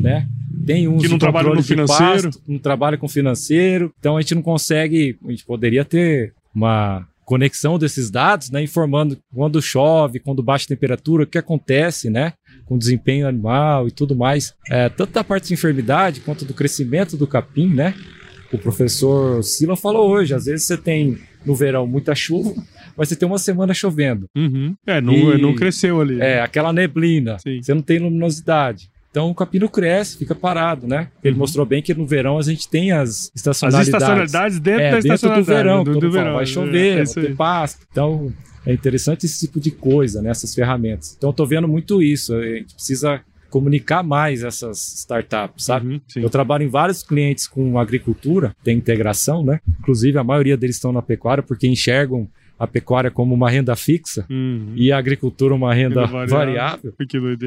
né? 0.02 0.28
Tem 0.66 0.88
um 0.88 0.98
que 0.98 1.08
não 1.08 1.20
trabalha 1.20 1.54
no 1.54 1.62
financeiro, 1.62 2.32
pasto, 2.32 2.42
não 2.48 2.58
trabalha 2.58 2.98
com 2.98 3.08
financeiro, 3.08 3.94
então 4.00 4.18
a 4.18 4.22
gente 4.22 4.36
não 4.36 4.42
consegue, 4.42 5.18
a 5.26 5.30
gente 5.30 5.46
poderia 5.46 5.86
ter 5.86 6.34
uma 6.54 7.08
conexão 7.26 7.78
desses 7.78 8.12
dados, 8.12 8.52
né, 8.52 8.62
informando 8.62 9.18
quando 9.34 9.62
chove, 9.62 10.20
quando 10.20 10.44
baixa 10.44 10.68
temperatura, 10.68 11.24
o 11.24 11.28
que 11.28 11.40
acontece, 11.40 12.10
né, 12.10 12.34
com 12.66 12.76
o 12.76 12.80
desempenho 12.80 13.28
animal 13.28 13.88
e 13.88 13.92
tudo 13.92 14.16
mais, 14.16 14.54
é, 14.70 14.88
tanto 14.90 15.12
da 15.12 15.24
parte 15.24 15.48
de 15.48 15.54
enfermidade 15.56 16.22
quanto 16.22 16.46
do 16.46 16.54
crescimento 16.54 17.18
do 17.18 17.28
capim, 17.28 17.68
né? 17.68 17.96
O 18.52 18.58
professor 18.58 19.44
Sila 19.44 19.76
falou 19.76 20.10
hoje, 20.10 20.34
às 20.34 20.46
vezes 20.46 20.66
você 20.66 20.78
tem 20.78 21.18
no 21.46 21.56
verão 21.56 21.86
muita 21.86 22.16
chuva, 22.16 22.54
mas 22.96 23.10
você 23.10 23.16
tem 23.16 23.28
uma 23.28 23.38
semana 23.38 23.74
chovendo. 23.74 24.28
Uhum. 24.36 24.76
É, 24.86 25.02
não, 25.02 25.14
e, 25.14 25.42
não 25.42 25.54
cresceu 25.54 26.02
ali. 26.02 26.20
É, 26.22 26.42
aquela 26.42 26.72
neblina, 26.72 27.38
Sim. 27.40 27.62
você 27.62 27.74
não 27.74 27.82
tem 27.82 28.00
luminosidade. 28.00 28.90
Então 29.12 29.30
o 29.30 29.36
capim 29.36 29.60
não 29.60 29.70
cresce, 29.70 30.18
fica 30.18 30.36
parado, 30.36 30.88
né? 30.88 31.08
Ele 31.24 31.36
uhum. 31.36 31.40
mostrou 31.40 31.66
bem 31.66 31.82
que 31.82 31.94
no 31.94 32.06
verão 32.06 32.38
a 32.38 32.42
gente 32.42 32.68
tem 32.68 32.92
as 32.92 33.32
estacionalidades. 33.34 33.88
As 33.88 34.02
estacionalidades 34.02 34.60
dentro 34.60 34.82
é, 34.82 34.92
da 34.92 35.00
dentro 35.00 35.36
do 35.36 35.44
verão. 35.44 35.84
Do, 35.84 36.00
do 36.00 36.12
verão. 36.12 36.34
Vai 36.34 36.46
chover, 36.46 36.98
é, 36.98 37.04
vai 37.06 37.24
ter 37.24 37.36
pasto. 37.36 37.86
Então 37.90 38.34
é 38.66 38.74
interessante 38.74 39.26
esse 39.26 39.46
tipo 39.46 39.60
de 39.60 39.72
coisa, 39.72 40.22
né? 40.22 40.32
Essas 40.32 40.54
ferramentas. 40.54 41.16
Então 41.18 41.30
eu 41.30 41.34
tô 41.34 41.46
vendo 41.46 41.66
muito 41.66 42.04
isso. 42.04 42.36
A 42.36 42.44
gente 42.44 42.74
precisa 42.74 43.22
comunicar 43.56 44.04
mais 44.04 44.44
essas 44.44 44.98
startups, 44.98 45.64
sabe? 45.64 45.88
Uhum, 45.88 46.02
eu 46.18 46.30
trabalho 46.30 46.66
em 46.66 46.68
vários 46.68 47.02
clientes 47.02 47.48
com 47.48 47.80
agricultura, 47.80 48.54
tem 48.66 48.78
integração, 48.78 49.46
né? 49.46 49.62
Inclusive 49.80 50.18
a 50.18 50.26
maioria 50.26 50.58
deles 50.58 50.76
estão 50.76 50.92
na 50.92 51.02
pecuária 51.02 51.42
porque 51.42 51.66
enxergam 51.66 52.28
a 52.60 52.68
pecuária 52.68 53.10
como 53.10 53.34
uma 53.34 53.50
renda 53.50 53.74
fixa 53.74 54.26
uhum. 54.30 54.74
e 54.76 54.92
a 54.92 54.98
agricultura 54.98 55.56
uma 55.56 55.74
renda, 55.74 56.06
renda 56.06 56.12
variável. 56.12 56.38
variável. 56.38 56.94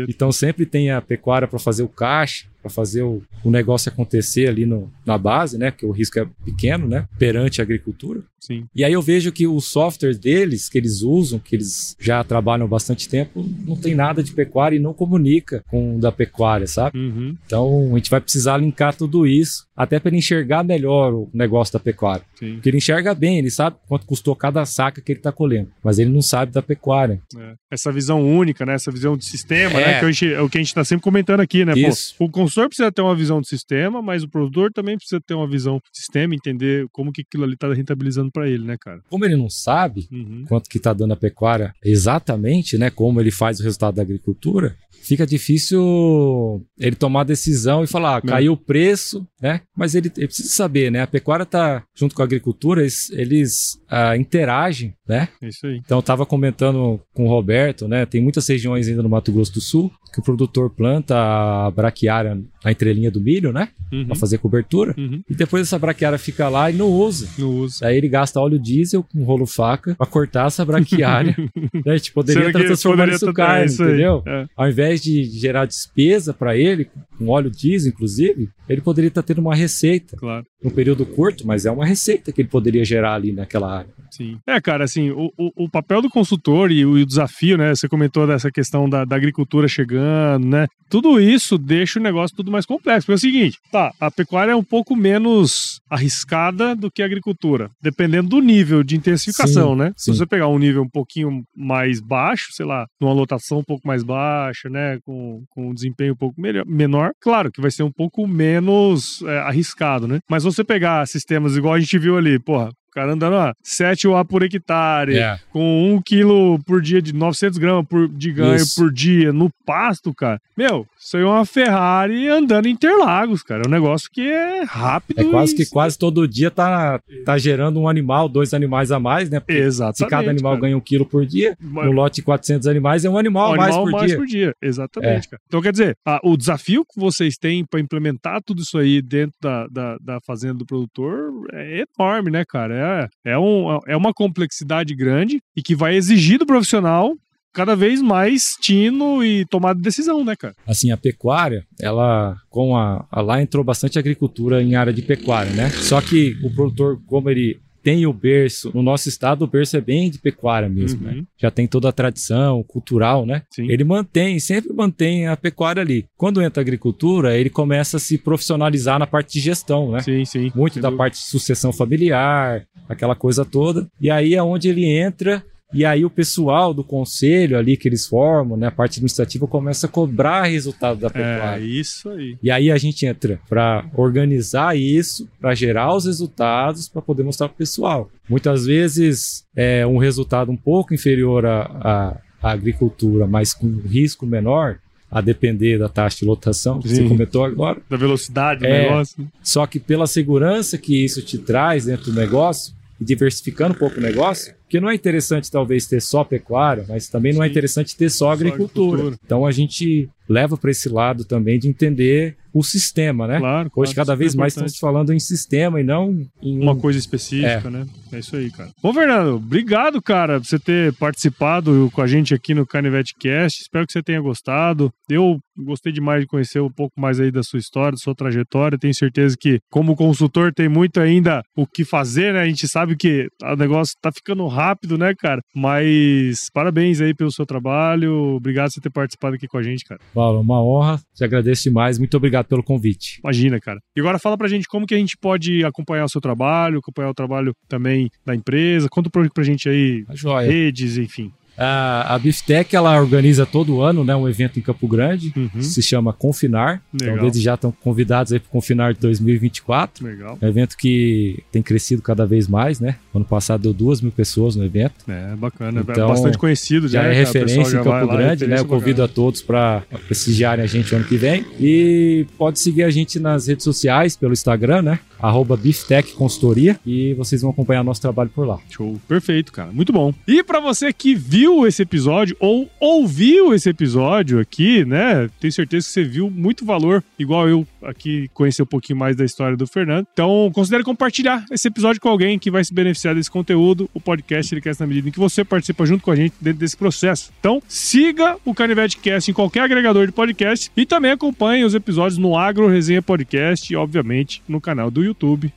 Então 0.08 0.32
sempre 0.32 0.64
tem 0.64 0.90
a 0.90 1.02
pecuária 1.02 1.46
para 1.46 1.58
fazer 1.58 1.82
o 1.82 1.88
caixa, 1.88 2.46
para 2.60 2.70
fazer 2.70 3.02
o, 3.02 3.22
o, 3.44 3.50
negócio 3.50 3.90
acontecer 3.90 4.48
ali 4.48 4.66
no, 4.66 4.90
na 5.04 5.16
base, 5.16 5.58
né? 5.58 5.70
Porque 5.70 5.86
o 5.86 5.90
risco 5.90 6.18
é 6.18 6.26
pequeno, 6.44 6.86
né? 6.86 7.06
Perante 7.18 7.60
a 7.60 7.64
agricultura. 7.64 8.22
Sim. 8.40 8.66
E 8.74 8.84
aí 8.84 8.92
eu 8.92 9.02
vejo 9.02 9.32
que 9.32 9.46
o 9.46 9.60
software 9.60 10.14
deles, 10.14 10.68
que 10.68 10.78
eles 10.78 11.02
usam, 11.02 11.38
que 11.38 11.56
eles 11.56 11.96
já 11.98 12.22
trabalham 12.22 12.66
há 12.66 12.68
bastante 12.68 13.08
tempo, 13.08 13.44
não 13.66 13.76
tem 13.76 13.94
nada 13.94 14.22
de 14.22 14.32
pecuária 14.32 14.76
e 14.76 14.80
não 14.80 14.94
comunica 14.94 15.64
com 15.68 15.96
o 15.96 16.00
da 16.00 16.12
pecuária, 16.12 16.66
sabe? 16.66 16.98
Uhum. 16.98 17.36
Então 17.44 17.90
a 17.92 17.96
gente 17.96 18.10
vai 18.10 18.20
precisar 18.20 18.56
linkar 18.58 18.94
tudo 18.94 19.26
isso, 19.26 19.66
até 19.76 19.98
para 19.98 20.10
ele 20.10 20.18
enxergar 20.18 20.64
melhor 20.64 21.12
o 21.12 21.28
negócio 21.34 21.72
da 21.72 21.80
pecuária. 21.80 22.24
Sim. 22.36 22.54
Porque 22.54 22.68
ele 22.68 22.78
enxerga 22.78 23.14
bem, 23.14 23.38
ele 23.38 23.50
sabe 23.50 23.76
quanto 23.88 24.06
custou 24.06 24.34
cada 24.36 24.64
saca 24.64 25.00
que 25.00 25.12
ele 25.12 25.18
está 25.18 25.32
colhendo, 25.32 25.70
mas 25.82 25.98
ele 25.98 26.10
não 26.10 26.22
sabe 26.22 26.52
da 26.52 26.62
pecuária. 26.62 27.20
É. 27.36 27.54
Essa 27.70 27.92
visão 27.92 28.24
única, 28.24 28.64
né? 28.64 28.74
Essa 28.74 28.90
visão 28.90 29.16
de 29.16 29.24
sistema, 29.24 29.74
né? 29.74 29.82
é. 29.82 29.86
né? 29.86 30.00
Que 30.00 30.12
gente, 30.12 30.32
é 30.32 30.40
o 30.40 30.48
que 30.48 30.58
a 30.58 30.60
gente 30.60 30.68
está 30.68 30.84
sempre 30.84 31.02
comentando 31.02 31.40
aqui, 31.40 31.64
né? 31.64 31.72
Isso. 31.76 32.14
Pô, 32.16 32.26
o 32.26 32.47
consultor 32.48 32.68
precisa 32.68 32.90
ter 32.90 33.02
uma 33.02 33.14
visão 33.14 33.40
de 33.40 33.48
sistema, 33.48 34.00
mas 34.00 34.22
o 34.22 34.28
produtor 34.28 34.72
também 34.72 34.96
precisa 34.96 35.20
ter 35.20 35.34
uma 35.34 35.46
visão 35.46 35.76
de 35.76 35.98
sistema, 36.00 36.34
entender 36.34 36.86
como 36.90 37.12
que 37.12 37.20
aquilo 37.20 37.44
ali 37.44 37.54
está 37.54 37.72
rentabilizando 37.72 38.30
para 38.32 38.48
ele, 38.48 38.64
né, 38.64 38.76
cara? 38.80 39.02
Como 39.10 39.24
ele 39.24 39.36
não 39.36 39.50
sabe 39.50 40.08
uhum. 40.10 40.44
quanto 40.48 40.68
que 40.68 40.78
está 40.78 40.92
dando 40.92 41.12
a 41.12 41.16
pecuária 41.16 41.74
exatamente, 41.84 42.78
né? 42.78 42.90
Como 42.90 43.20
ele 43.20 43.30
faz 43.30 43.60
o 43.60 43.62
resultado 43.62 43.96
da 43.96 44.02
agricultura, 44.02 44.76
fica 45.02 45.26
difícil 45.26 46.64
ele 46.78 46.96
tomar 46.96 47.24
decisão 47.24 47.82
e 47.82 47.86
falar, 47.86 48.16
ah, 48.16 48.22
caiu 48.22 48.52
o 48.52 48.56
preço, 48.56 49.26
né? 49.40 49.60
Mas 49.76 49.94
ele, 49.94 50.10
ele, 50.16 50.26
precisa 50.26 50.48
saber, 50.48 50.90
né? 50.90 51.02
A 51.02 51.06
pecuária 51.06 51.44
está 51.44 51.82
junto 51.94 52.14
com 52.14 52.22
a 52.22 52.24
agricultura, 52.24 52.82
eles, 52.82 53.10
eles 53.10 53.80
ah, 53.88 54.16
interagem, 54.16 54.94
né? 55.08 55.28
Isso 55.42 55.66
aí. 55.66 55.76
Então 55.76 55.98
eu 55.98 56.00
estava 56.00 56.26
comentando 56.26 57.00
com 57.14 57.26
o 57.26 57.28
Roberto, 57.28 57.88
né? 57.88 58.04
Tem 58.06 58.20
muitas 58.20 58.46
regiões 58.46 58.88
ainda 58.88 59.02
no 59.02 59.08
Mato 59.08 59.32
Grosso 59.32 59.54
do 59.54 59.60
Sul 59.60 59.90
que 60.12 60.20
o 60.20 60.22
produtor 60.22 60.70
planta 60.70 61.16
a 61.16 61.70
braquiária 61.70 62.38
na 62.64 62.72
entrelinha 62.72 63.10
do 63.10 63.20
milho, 63.20 63.52
né? 63.52 63.68
Uhum. 63.92 64.06
Pra 64.06 64.16
fazer 64.16 64.38
cobertura. 64.38 64.94
Uhum. 64.96 65.22
E 65.28 65.34
depois 65.34 65.62
essa 65.62 65.78
braquiária 65.78 66.18
fica 66.18 66.48
lá 66.48 66.70
e 66.70 66.74
não 66.74 66.88
usa. 66.88 67.28
Não 67.38 67.48
usa. 67.48 67.86
Aí 67.86 67.96
ele 67.96 68.08
gasta 68.08 68.40
óleo 68.40 68.58
diesel 68.58 69.02
com 69.02 69.22
rolo 69.24 69.46
faca 69.46 69.94
pra 69.94 70.06
cortar 70.06 70.46
essa 70.46 70.64
braquiária. 70.64 71.36
né? 71.84 71.92
A 71.92 71.96
gente 71.96 72.12
poderia 72.12 72.50
transformar 72.52 73.08
isso 73.08 73.32
carne, 73.32 73.72
entendeu? 73.72 74.22
É. 74.26 74.46
Ao 74.56 74.68
invés 74.68 74.87
invés 74.88 75.02
de 75.02 75.22
gerar 75.24 75.66
despesa 75.66 76.32
para 76.32 76.56
ele, 76.56 76.88
com 77.16 77.28
óleo 77.28 77.50
diesel 77.50 77.90
inclusive, 77.90 78.48
ele 78.68 78.80
poderia 78.80 79.08
estar 79.08 79.22
tendo 79.22 79.40
uma 79.40 79.54
receita. 79.54 80.16
Claro. 80.16 80.44
Num 80.62 80.70
período 80.70 81.06
curto, 81.06 81.46
mas 81.46 81.66
é 81.66 81.70
uma 81.70 81.86
receita 81.86 82.32
que 82.32 82.42
ele 82.42 82.48
poderia 82.48 82.84
gerar 82.84 83.14
ali 83.14 83.32
naquela 83.32 83.78
área. 83.78 83.90
Sim. 84.10 84.38
É, 84.46 84.60
cara, 84.60 84.84
assim, 84.84 85.10
o, 85.10 85.32
o, 85.38 85.64
o 85.64 85.68
papel 85.68 86.02
do 86.02 86.10
consultor 86.10 86.72
e 86.72 86.84
o, 86.84 86.98
e 86.98 87.02
o, 87.02 87.06
desafio, 87.06 87.56
né? 87.56 87.74
Você 87.74 87.88
comentou 87.88 88.26
dessa 88.26 88.50
questão 88.50 88.88
da, 88.88 89.04
da, 89.04 89.16
agricultura 89.16 89.68
chegando, 89.68 90.46
né? 90.46 90.66
Tudo 90.88 91.20
isso 91.20 91.58
deixa 91.58 92.00
o 92.00 92.02
negócio 92.02 92.36
tudo 92.36 92.50
mais 92.50 92.66
complexo. 92.66 93.06
Porque 93.06 93.12
é 93.12 93.14
o 93.14 93.18
seguinte, 93.18 93.58
tá, 93.70 93.92
a 94.00 94.10
pecuária 94.10 94.52
é 94.52 94.56
um 94.56 94.64
pouco 94.64 94.96
menos 94.96 95.80
arriscada 95.88 96.74
do 96.74 96.90
que 96.90 97.02
a 97.02 97.06
agricultura, 97.06 97.70
dependendo 97.80 98.28
do 98.28 98.40
nível 98.40 98.82
de 98.82 98.96
intensificação, 98.96 99.72
sim, 99.72 99.78
né? 99.78 99.92
Sim. 99.96 100.12
Se 100.12 100.18
você 100.18 100.26
pegar 100.26 100.48
um 100.48 100.58
nível 100.58 100.82
um 100.82 100.88
pouquinho 100.88 101.44
mais 101.54 102.00
baixo, 102.00 102.48
sei 102.52 102.66
lá, 102.66 102.86
numa 103.00 103.12
lotação 103.12 103.58
um 103.58 103.64
pouco 103.64 103.86
mais 103.86 104.02
baixa, 104.02 104.68
né? 104.68 104.77
Com, 105.04 105.44
com 105.50 105.70
um 105.70 105.74
desempenho 105.74 106.12
um 106.12 106.16
pouco 106.16 106.40
melhor, 106.40 106.64
menor, 106.66 107.12
claro 107.20 107.50
que 107.50 107.60
vai 107.60 107.70
ser 107.70 107.82
um 107.82 107.92
pouco 107.92 108.26
menos 108.26 109.22
é, 109.22 109.38
arriscado, 109.40 110.06
né? 110.06 110.20
Mas 110.28 110.44
você 110.44 110.64
pegar 110.64 111.06
sistemas 111.06 111.56
igual 111.56 111.74
a 111.74 111.80
gente 111.80 111.98
viu 111.98 112.16
ali, 112.16 112.38
porra, 112.38 112.70
cara 112.92 113.12
andando 113.12 113.36
a 113.36 113.54
7 113.62 114.08
UA 114.08 114.24
por 114.24 114.42
hectare, 114.42 115.16
é. 115.16 115.38
com 115.50 115.94
1 115.94 116.02
quilo 116.02 116.58
por 116.64 116.80
dia 116.80 117.00
de 117.00 117.12
900 117.12 117.58
gramas 117.58 117.86
por, 117.86 118.08
de 118.08 118.32
ganho 118.32 118.56
Isso. 118.56 118.80
por 118.80 118.92
dia 118.92 119.32
no 119.32 119.50
pasto, 119.64 120.14
cara. 120.14 120.40
Meu, 120.56 120.86
isso 120.98 121.16
aí 121.16 121.22
é 121.22 121.26
uma 121.26 121.46
Ferrari 121.46 122.28
andando 122.28 122.66
em 122.66 122.72
Interlagos, 122.72 123.42
cara. 123.42 123.62
É 123.64 123.68
um 123.68 123.70
negócio 123.70 124.10
que 124.10 124.28
é 124.28 124.64
rápido. 124.64 125.20
É 125.20 125.24
quase 125.24 125.54
que 125.54 125.64
quase 125.66 125.96
todo 125.96 126.26
dia 126.26 126.50
tá, 126.50 127.00
tá 127.24 127.38
gerando 127.38 127.80
um 127.80 127.88
animal, 127.88 128.28
dois 128.28 128.52
animais 128.52 128.90
a 128.90 128.98
mais, 128.98 129.30
né? 129.30 129.40
Porque 129.40 129.52
Exatamente. 129.52 129.98
Se 129.98 130.06
cada 130.06 130.30
animal 130.30 130.52
cara. 130.52 130.62
ganha 130.62 130.76
um 130.76 130.80
quilo 130.80 131.06
por 131.06 131.24
dia, 131.24 131.56
Mas... 131.60 131.86
no 131.86 131.92
lote 131.92 132.16
de 132.16 132.22
400 132.22 132.66
animais 132.66 133.04
é 133.04 133.10
um 133.10 133.16
animal, 133.16 133.52
um 133.52 133.56
mais, 133.56 133.74
animal 133.74 133.84
por, 133.84 133.92
mais 133.92 134.14
por 134.14 134.26
dia. 134.26 134.54
Exatamente, 134.60 135.26
é. 135.26 135.30
cara. 135.30 135.42
Então, 135.46 135.62
quer 135.62 135.72
dizer, 135.72 135.96
a, 136.04 136.20
o 136.24 136.36
desafio 136.36 136.84
que 136.84 136.98
vocês 136.98 137.36
têm 137.36 137.64
para 137.64 137.80
implementar 137.80 138.42
tudo 138.42 138.62
isso 138.62 138.78
aí 138.78 139.00
dentro 139.00 139.34
da, 139.40 139.66
da, 139.68 139.96
da, 140.00 140.20
fazenda 140.20 140.54
do 140.54 140.66
produtor 140.66 141.30
é 141.52 141.84
enorme, 141.98 142.30
né, 142.30 142.44
cara? 142.44 142.74
É, 142.78 143.08
é, 143.32 143.38
um, 143.38 143.78
é 143.86 143.96
uma 143.96 144.12
complexidade 144.12 144.94
grande 144.94 145.40
e 145.56 145.62
que 145.62 145.74
vai 145.74 145.94
exigir 145.94 146.38
do 146.38 146.46
profissional 146.46 147.14
cada 147.52 147.74
vez 147.74 148.00
mais 148.00 148.56
tino 148.60 149.24
e 149.24 149.44
tomada 149.46 149.76
de 149.76 149.82
decisão, 149.82 150.24
né, 150.24 150.36
cara? 150.36 150.54
Assim, 150.66 150.90
a 150.92 150.96
pecuária, 150.96 151.64
ela, 151.80 152.36
com 152.48 152.76
a, 152.76 153.04
a 153.10 153.20
lá 153.20 153.42
entrou 153.42 153.64
bastante 153.64 153.98
agricultura 153.98 154.62
em 154.62 154.76
área 154.76 154.92
de 154.92 155.02
pecuária, 155.02 155.50
né? 155.52 155.70
Só 155.70 156.00
que 156.00 156.36
o 156.44 156.54
produtor, 156.54 157.00
como 157.06 157.28
ele 157.30 157.58
tem 157.82 158.06
o 158.06 158.12
berço, 158.12 158.70
no 158.74 158.82
nosso 158.82 159.08
estado 159.08 159.42
o 159.42 159.46
berço 159.46 159.76
é 159.76 159.80
bem 159.80 160.10
de 160.10 160.18
pecuária 160.18 160.68
mesmo, 160.68 161.02
né? 161.02 161.10
uhum. 161.10 161.16
né? 161.18 161.24
Já 161.36 161.50
tem 161.50 161.66
toda 161.66 161.88
a 161.88 161.92
tradição 161.92 162.62
cultural, 162.62 163.24
né? 163.24 163.42
Sim. 163.50 163.70
Ele 163.70 163.84
mantém, 163.84 164.38
sempre 164.38 164.72
mantém 164.72 165.26
a 165.26 165.36
pecuária 165.36 165.80
ali. 165.80 166.06
Quando 166.16 166.42
entra 166.42 166.60
a 166.60 166.64
agricultura, 166.64 167.36
ele 167.36 167.50
começa 167.50 167.96
a 167.96 168.00
se 168.00 168.18
profissionalizar 168.18 168.98
na 168.98 169.06
parte 169.06 169.34
de 169.34 169.40
gestão, 169.40 169.92
né? 169.92 170.00
Sim, 170.00 170.24
sim. 170.24 170.52
Muito 170.54 170.80
da 170.80 170.88
dúvida. 170.88 170.98
parte 170.98 171.14
de 171.14 171.24
sucessão 171.24 171.72
familiar, 171.72 172.66
aquela 172.88 173.14
coisa 173.14 173.44
toda. 173.44 173.88
E 174.00 174.10
aí 174.10 174.34
é 174.34 174.42
onde 174.42 174.68
ele 174.68 174.84
entra 174.84 175.44
e 175.72 175.84
aí 175.84 176.04
o 176.04 176.10
pessoal 176.10 176.72
do 176.72 176.82
conselho 176.82 177.58
ali 177.58 177.76
que 177.76 177.88
eles 177.88 178.06
formam, 178.06 178.56
né, 178.56 178.68
a 178.68 178.70
parte 178.70 178.92
administrativa 178.92 179.46
começa 179.46 179.86
a 179.86 179.90
cobrar 179.90 180.44
resultado 180.44 181.00
da 181.00 181.10
pecuária. 181.10 181.62
É 181.62 181.66
isso 181.66 182.08
aí. 182.08 182.38
E 182.42 182.50
aí 182.50 182.70
a 182.70 182.78
gente 182.78 183.04
entra 183.04 183.38
para 183.48 183.84
organizar 183.94 184.76
isso, 184.76 185.28
para 185.40 185.54
gerar 185.54 185.94
os 185.94 186.06
resultados, 186.06 186.88
para 186.88 187.02
poder 187.02 187.22
mostrar 187.22 187.48
para 187.48 187.54
o 187.54 187.58
pessoal. 187.58 188.10
Muitas 188.28 188.64
vezes 188.64 189.44
é 189.54 189.86
um 189.86 189.98
resultado 189.98 190.50
um 190.50 190.56
pouco 190.56 190.94
inferior 190.94 191.44
à, 191.44 192.18
à 192.42 192.50
agricultura, 192.50 193.26
mas 193.26 193.52
com 193.52 193.66
risco 193.80 194.24
menor, 194.24 194.78
a 195.10 195.20
depender 195.20 195.78
da 195.78 195.88
taxa 195.88 196.18
de 196.18 196.24
lotação 196.26 196.80
que 196.80 196.88
Sim. 196.88 196.96
você 196.96 197.08
comentou 197.08 197.44
agora. 197.44 197.80
Da 197.88 197.96
velocidade 197.96 198.60
do 198.60 198.66
é, 198.66 198.82
negócio. 198.82 199.26
Só 199.42 199.66
que 199.66 199.80
pela 199.80 200.06
segurança 200.06 200.76
que 200.76 201.04
isso 201.04 201.22
te 201.22 201.38
traz 201.38 201.86
dentro 201.86 202.12
do 202.12 202.18
negócio, 202.18 202.74
e 203.00 203.04
diversificando 203.04 203.74
um 203.74 203.78
pouco 203.78 203.98
o 203.98 204.02
negócio, 204.02 204.54
que 204.68 204.80
não 204.80 204.90
é 204.90 204.94
interessante 204.94 205.50
talvez 205.50 205.86
ter 205.86 206.00
só 206.00 206.24
pecuária, 206.24 206.84
mas 206.88 207.08
também 207.08 207.32
não 207.32 207.42
é 207.42 207.48
interessante 207.48 207.96
ter 207.96 208.10
só 208.10 208.30
agricultura. 208.30 208.68
Só 208.68 208.94
agricultura. 208.94 209.20
Então 209.24 209.46
a 209.46 209.50
gente 209.50 210.08
leva 210.28 210.56
para 210.56 210.70
esse 210.70 210.88
lado 210.88 211.24
também 211.24 211.58
de 211.58 211.68
entender 211.68 212.36
o 212.52 212.62
sistema, 212.62 213.26
né? 213.26 213.38
Claro, 213.38 213.70
Hoje 213.74 213.94
cada 213.94 214.14
vez 214.14 214.34
mais 214.34 214.52
estamos 214.52 214.78
falando 214.78 215.12
em 215.12 215.18
sistema 215.18 215.80
e 215.80 215.84
não 215.84 216.26
em 216.42 216.60
uma 216.60 216.76
coisa 216.76 216.98
específica, 216.98 217.68
é. 217.68 217.70
né? 217.70 217.86
É 218.12 218.18
isso 218.18 218.36
aí, 218.36 218.50
cara. 218.50 218.70
Bom, 218.82 218.92
Fernando, 218.92 219.36
obrigado, 219.36 220.00
cara, 220.00 220.40
por 220.40 220.46
você 220.46 220.58
ter 220.58 220.92
participado 220.94 221.90
com 221.92 222.00
a 222.00 222.06
gente 222.06 222.34
aqui 222.34 222.54
no 222.54 222.66
Canivete 222.66 223.14
Cast. 223.18 223.62
Espero 223.62 223.86
que 223.86 223.92
você 223.92 224.02
tenha 224.02 224.20
gostado. 224.20 224.90
Eu 225.08 225.38
gostei 225.56 225.92
demais 225.92 226.22
de 226.22 226.26
conhecer 226.26 226.60
um 226.60 226.70
pouco 226.70 227.00
mais 227.00 227.20
aí 227.20 227.30
da 227.30 227.42
sua 227.42 227.58
história, 227.58 227.92
da 227.92 227.98
sua 227.98 228.14
trajetória. 228.14 228.78
Tenho 228.78 228.94
certeza 228.94 229.36
que, 229.38 229.58
como 229.70 229.96
consultor, 229.96 230.52
tem 230.52 230.68
muito 230.68 231.00
ainda 231.00 231.42
o 231.56 231.66
que 231.66 231.84
fazer, 231.84 232.32
né? 232.32 232.40
A 232.40 232.46
gente 232.46 232.66
sabe 232.68 232.96
que 232.96 233.26
o 233.42 233.56
negócio 233.56 233.94
tá 234.00 234.10
ficando 234.12 234.46
rápido, 234.46 234.96
né, 234.96 235.14
cara? 235.18 235.40
Mas 235.54 236.46
parabéns 236.52 237.00
aí 237.00 237.14
pelo 237.14 237.32
seu 237.32 237.44
trabalho. 237.44 238.36
Obrigado 238.36 238.66
por 238.66 238.74
você 238.74 238.80
ter 238.80 238.90
participado 238.90 239.34
aqui 239.34 239.46
com 239.46 239.58
a 239.58 239.62
gente, 239.62 239.84
cara. 239.84 240.00
Paulo, 240.14 240.40
uma 240.40 240.62
honra. 240.62 241.00
Te 241.14 241.24
agradeço 241.24 241.64
demais. 241.64 241.98
Muito 241.98 242.16
obrigado 242.16 242.46
pelo 242.46 242.62
convite. 242.62 243.20
Imagina, 243.22 243.58
cara. 243.60 243.78
E 243.96 244.00
agora 244.00 244.18
fala 244.18 244.36
pra 244.36 244.48
gente 244.48 244.66
como 244.68 244.86
que 244.86 244.94
a 244.94 244.98
gente 244.98 245.16
pode 245.20 245.64
acompanhar 245.64 246.04
o 246.04 246.08
seu 246.08 246.20
trabalho, 246.20 246.78
acompanhar 246.78 247.10
o 247.10 247.14
trabalho 247.14 247.52
também 247.68 247.97
da 248.24 248.34
empresa. 248.34 248.88
Conta 248.88 249.10
pra 249.10 249.42
gente 249.42 249.68
aí, 249.68 250.04
redes, 250.46 250.96
enfim. 250.96 251.32
A, 251.58 252.14
a 252.14 252.18
Biftec 252.20 252.76
ela 252.76 252.96
organiza 253.00 253.44
todo 253.44 253.82
ano 253.82 254.04
né, 254.04 254.14
um 254.14 254.28
evento 254.28 254.60
em 254.60 254.62
Campo 254.62 254.86
Grande, 254.86 255.32
uhum. 255.36 255.60
se 255.60 255.82
chama 255.82 256.12
Confinar. 256.12 256.80
Então, 256.94 257.08
Legal. 257.08 257.16
Então, 257.16 257.24
desde 257.24 257.42
já 257.42 257.54
estão 257.54 257.72
convidados 257.72 258.32
aí 258.32 258.38
para 258.38 258.48
Confinar 258.48 258.94
de 258.94 259.00
2024. 259.00 260.06
Legal. 260.06 260.38
É 260.40 260.46
um 260.46 260.48
evento 260.48 260.76
que 260.76 261.42
tem 261.50 261.60
crescido 261.60 262.00
cada 262.00 262.24
vez 262.24 262.46
mais, 262.46 262.78
né? 262.78 262.94
Ano 263.12 263.24
passado 263.24 263.62
deu 263.62 263.72
duas 263.72 264.00
mil 264.00 264.12
pessoas 264.12 264.54
no 264.54 264.64
evento. 264.64 264.94
É, 265.08 265.34
bacana. 265.34 265.80
É 265.80 265.82
então, 265.82 266.04
é 266.04 266.08
bastante 266.08 266.38
conhecido 266.38 266.86
já. 266.86 267.02
Já 267.02 267.08
é 267.08 267.12
referência 267.12 267.76
em 267.76 267.82
Campo 267.82 268.06
Grande, 268.06 268.46
né? 268.46 268.60
Eu 268.60 268.64
convido 268.64 269.02
a 269.02 269.08
todos 269.08 269.42
para 269.42 269.82
prestigiarem 270.06 270.64
a 270.64 270.68
gente 270.68 270.94
ano 270.94 271.04
que 271.04 271.16
vem. 271.16 271.44
E 271.58 272.24
pode 272.38 272.60
seguir 272.60 272.84
a 272.84 272.90
gente 272.90 273.18
nas 273.18 273.48
redes 273.48 273.64
sociais, 273.64 274.16
pelo 274.16 274.32
Instagram, 274.32 274.82
né? 274.82 275.00
Arroba 275.20 275.56
Biftec 275.56 276.12
Consultoria. 276.12 276.78
E 276.86 277.14
vocês 277.14 277.42
vão 277.42 277.50
acompanhar 277.50 277.82
nosso 277.82 278.00
trabalho 278.00 278.30
por 278.30 278.46
lá. 278.46 278.58
Show. 278.70 279.00
Perfeito, 279.08 279.52
cara. 279.52 279.70
Muito 279.72 279.92
bom. 279.92 280.12
E 280.26 280.42
para 280.42 280.60
você 280.60 280.92
que 280.92 281.14
viu 281.14 281.66
esse 281.66 281.82
episódio 281.82 282.36
ou 282.40 282.68
ouviu 282.80 283.54
esse 283.54 283.68
episódio 283.68 284.40
aqui, 284.40 284.84
né? 284.84 285.28
Tenho 285.40 285.52
certeza 285.52 285.86
que 285.86 285.92
você 285.92 286.04
viu 286.04 286.30
muito 286.30 286.64
valor, 286.64 287.02
igual 287.18 287.48
eu 287.48 287.66
aqui 287.82 288.28
conhecer 288.34 288.62
um 288.62 288.66
pouquinho 288.66 288.98
mais 288.98 289.16
da 289.16 289.24
história 289.24 289.56
do 289.56 289.66
Fernando. 289.66 290.06
Então, 290.12 290.50
considere 290.54 290.82
compartilhar 290.82 291.44
esse 291.50 291.68
episódio 291.68 292.00
com 292.00 292.08
alguém 292.08 292.38
que 292.38 292.50
vai 292.50 292.64
se 292.64 292.72
beneficiar 292.72 293.14
desse 293.14 293.30
conteúdo. 293.30 293.88
O 293.92 294.00
podcast 294.00 294.54
ele 294.54 294.60
cresce 294.60 294.80
na 294.80 294.86
medida 294.86 295.08
em 295.08 295.12
que 295.12 295.18
você 295.18 295.44
participa 295.44 295.84
junto 295.86 296.02
com 296.02 296.10
a 296.10 296.16
gente 296.16 296.34
dentro 296.40 296.60
desse 296.60 296.76
processo. 296.76 297.32
Então, 297.40 297.62
siga 297.68 298.36
o 298.44 298.54
Canivete 298.54 298.98
Cast 298.98 299.30
em 299.30 299.34
qualquer 299.34 299.62
agregador 299.62 300.06
de 300.06 300.12
podcast 300.12 300.70
e 300.76 300.86
também 300.86 301.10
acompanhe 301.10 301.64
os 301.64 301.74
episódios 301.74 302.18
no 302.18 302.36
Agro 302.36 302.68
Resenha 302.68 303.02
Podcast 303.02 303.72
e, 303.72 303.76
obviamente, 303.76 304.42
no 304.48 304.60
canal 304.60 304.90
do 304.90 305.02
YouTube 305.02 305.07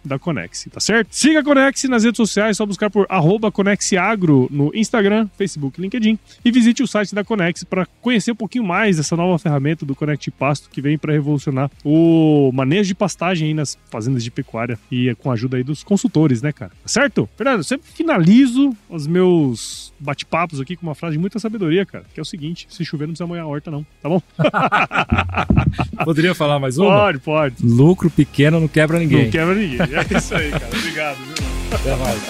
da 0.04 0.20
Conex, 0.20 0.68
tá 0.72 0.80
certo? 0.80 1.10
Siga 1.12 1.40
a 1.40 1.44
Conex 1.44 1.84
nas 1.86 2.04
redes 2.04 2.18
sociais, 2.18 2.58
só 2.58 2.66
buscar 2.66 2.90
por 2.90 3.06
arroba 3.10 3.52
Conexagro 3.52 4.48
no 4.52 4.72
Instagram, 4.74 5.28
Facebook 5.38 5.80
LinkedIn 5.80 6.18
e 6.44 6.52
visite 6.52 6.84
o 6.84 6.88
site 6.88 7.14
da 7.16 7.24
Conex 7.24 7.64
para 7.64 7.86
conhecer 8.02 8.32
um 8.32 8.36
pouquinho 8.36 8.64
mais 8.64 8.98
dessa 8.98 9.16
nova 9.16 9.38
ferramenta 9.40 9.86
do 9.86 9.96
Connect 9.96 10.30
Pasto 10.32 10.70
que 10.70 10.82
vem 10.82 10.98
para 10.98 11.14
revolucionar 11.14 11.70
o 11.84 12.52
manejo 12.54 12.88
de 12.88 12.96
pastagem 12.96 13.50
aí 13.50 13.54
nas 13.54 13.78
fazendas 13.90 14.24
de 14.24 14.32
pecuária 14.32 14.80
e 14.92 15.14
com 15.16 15.30
a 15.30 15.34
ajuda 15.34 15.58
aí 15.58 15.64
dos 15.64 15.84
consultores, 15.84 16.42
né, 16.42 16.52
cara? 16.52 16.72
Certo? 16.86 17.30
Fernando, 17.36 17.60
eu 17.60 17.64
sempre 17.64 17.90
finalizo 17.92 18.76
os 18.90 19.08
meus 19.08 19.94
bate-papos 20.00 20.60
aqui 20.60 20.76
com 20.76 20.86
uma 20.86 20.96
frase 20.96 21.14
de 21.14 21.20
muita 21.20 21.40
sabedoria, 21.40 21.86
cara, 21.86 22.06
que 22.14 22.20
é 22.20 22.24
o 22.24 22.26
seguinte: 22.26 22.68
se 22.70 22.84
chover 22.84 23.06
não 23.06 23.14
precisa 23.14 23.28
molhar 23.28 23.46
a 23.46 23.48
horta, 23.48 23.72
não, 23.72 23.86
tá 24.02 24.10
bom? 24.10 24.22
Poderia 26.04 26.34
falar 26.34 26.60
mais 26.60 26.78
uma? 26.78 26.90
Pode, 26.90 27.20
pode. 27.20 27.56
Lucro 27.64 28.10
pequeno 28.10 28.60
não 28.60 28.68
quebra 28.68 29.00
ninguém. 29.00 29.26
Não 29.26 29.32
quebra 29.32 29.41
ninguém. 29.46 29.80
É 29.82 30.18
isso 30.18 30.36
aí, 30.36 30.52
cara. 30.52 30.68
Obrigado, 30.68 31.18
viu? 31.18 31.36
Até 31.72 31.96
mais. 31.96 32.22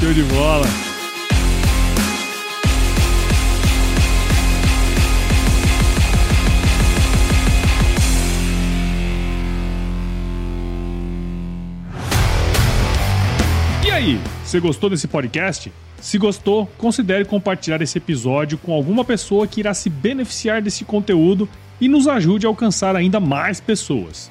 Show 0.00 0.12
de 0.12 0.22
bola. 0.24 0.66
aí, 13.96 14.20
você 14.44 14.60
gostou 14.60 14.90
desse 14.90 15.08
podcast? 15.08 15.72
Se 16.00 16.18
gostou, 16.18 16.66
considere 16.78 17.24
compartilhar 17.24 17.80
esse 17.80 17.98
episódio 17.98 18.58
com 18.58 18.72
alguma 18.72 19.04
pessoa 19.04 19.46
que 19.46 19.60
irá 19.60 19.72
se 19.72 19.88
beneficiar 19.88 20.60
desse 20.60 20.84
conteúdo 20.84 21.48
e 21.80 21.88
nos 21.88 22.06
ajude 22.06 22.46
a 22.46 22.48
alcançar 22.48 22.94
ainda 22.94 23.18
mais 23.18 23.58
pessoas. 23.58 24.30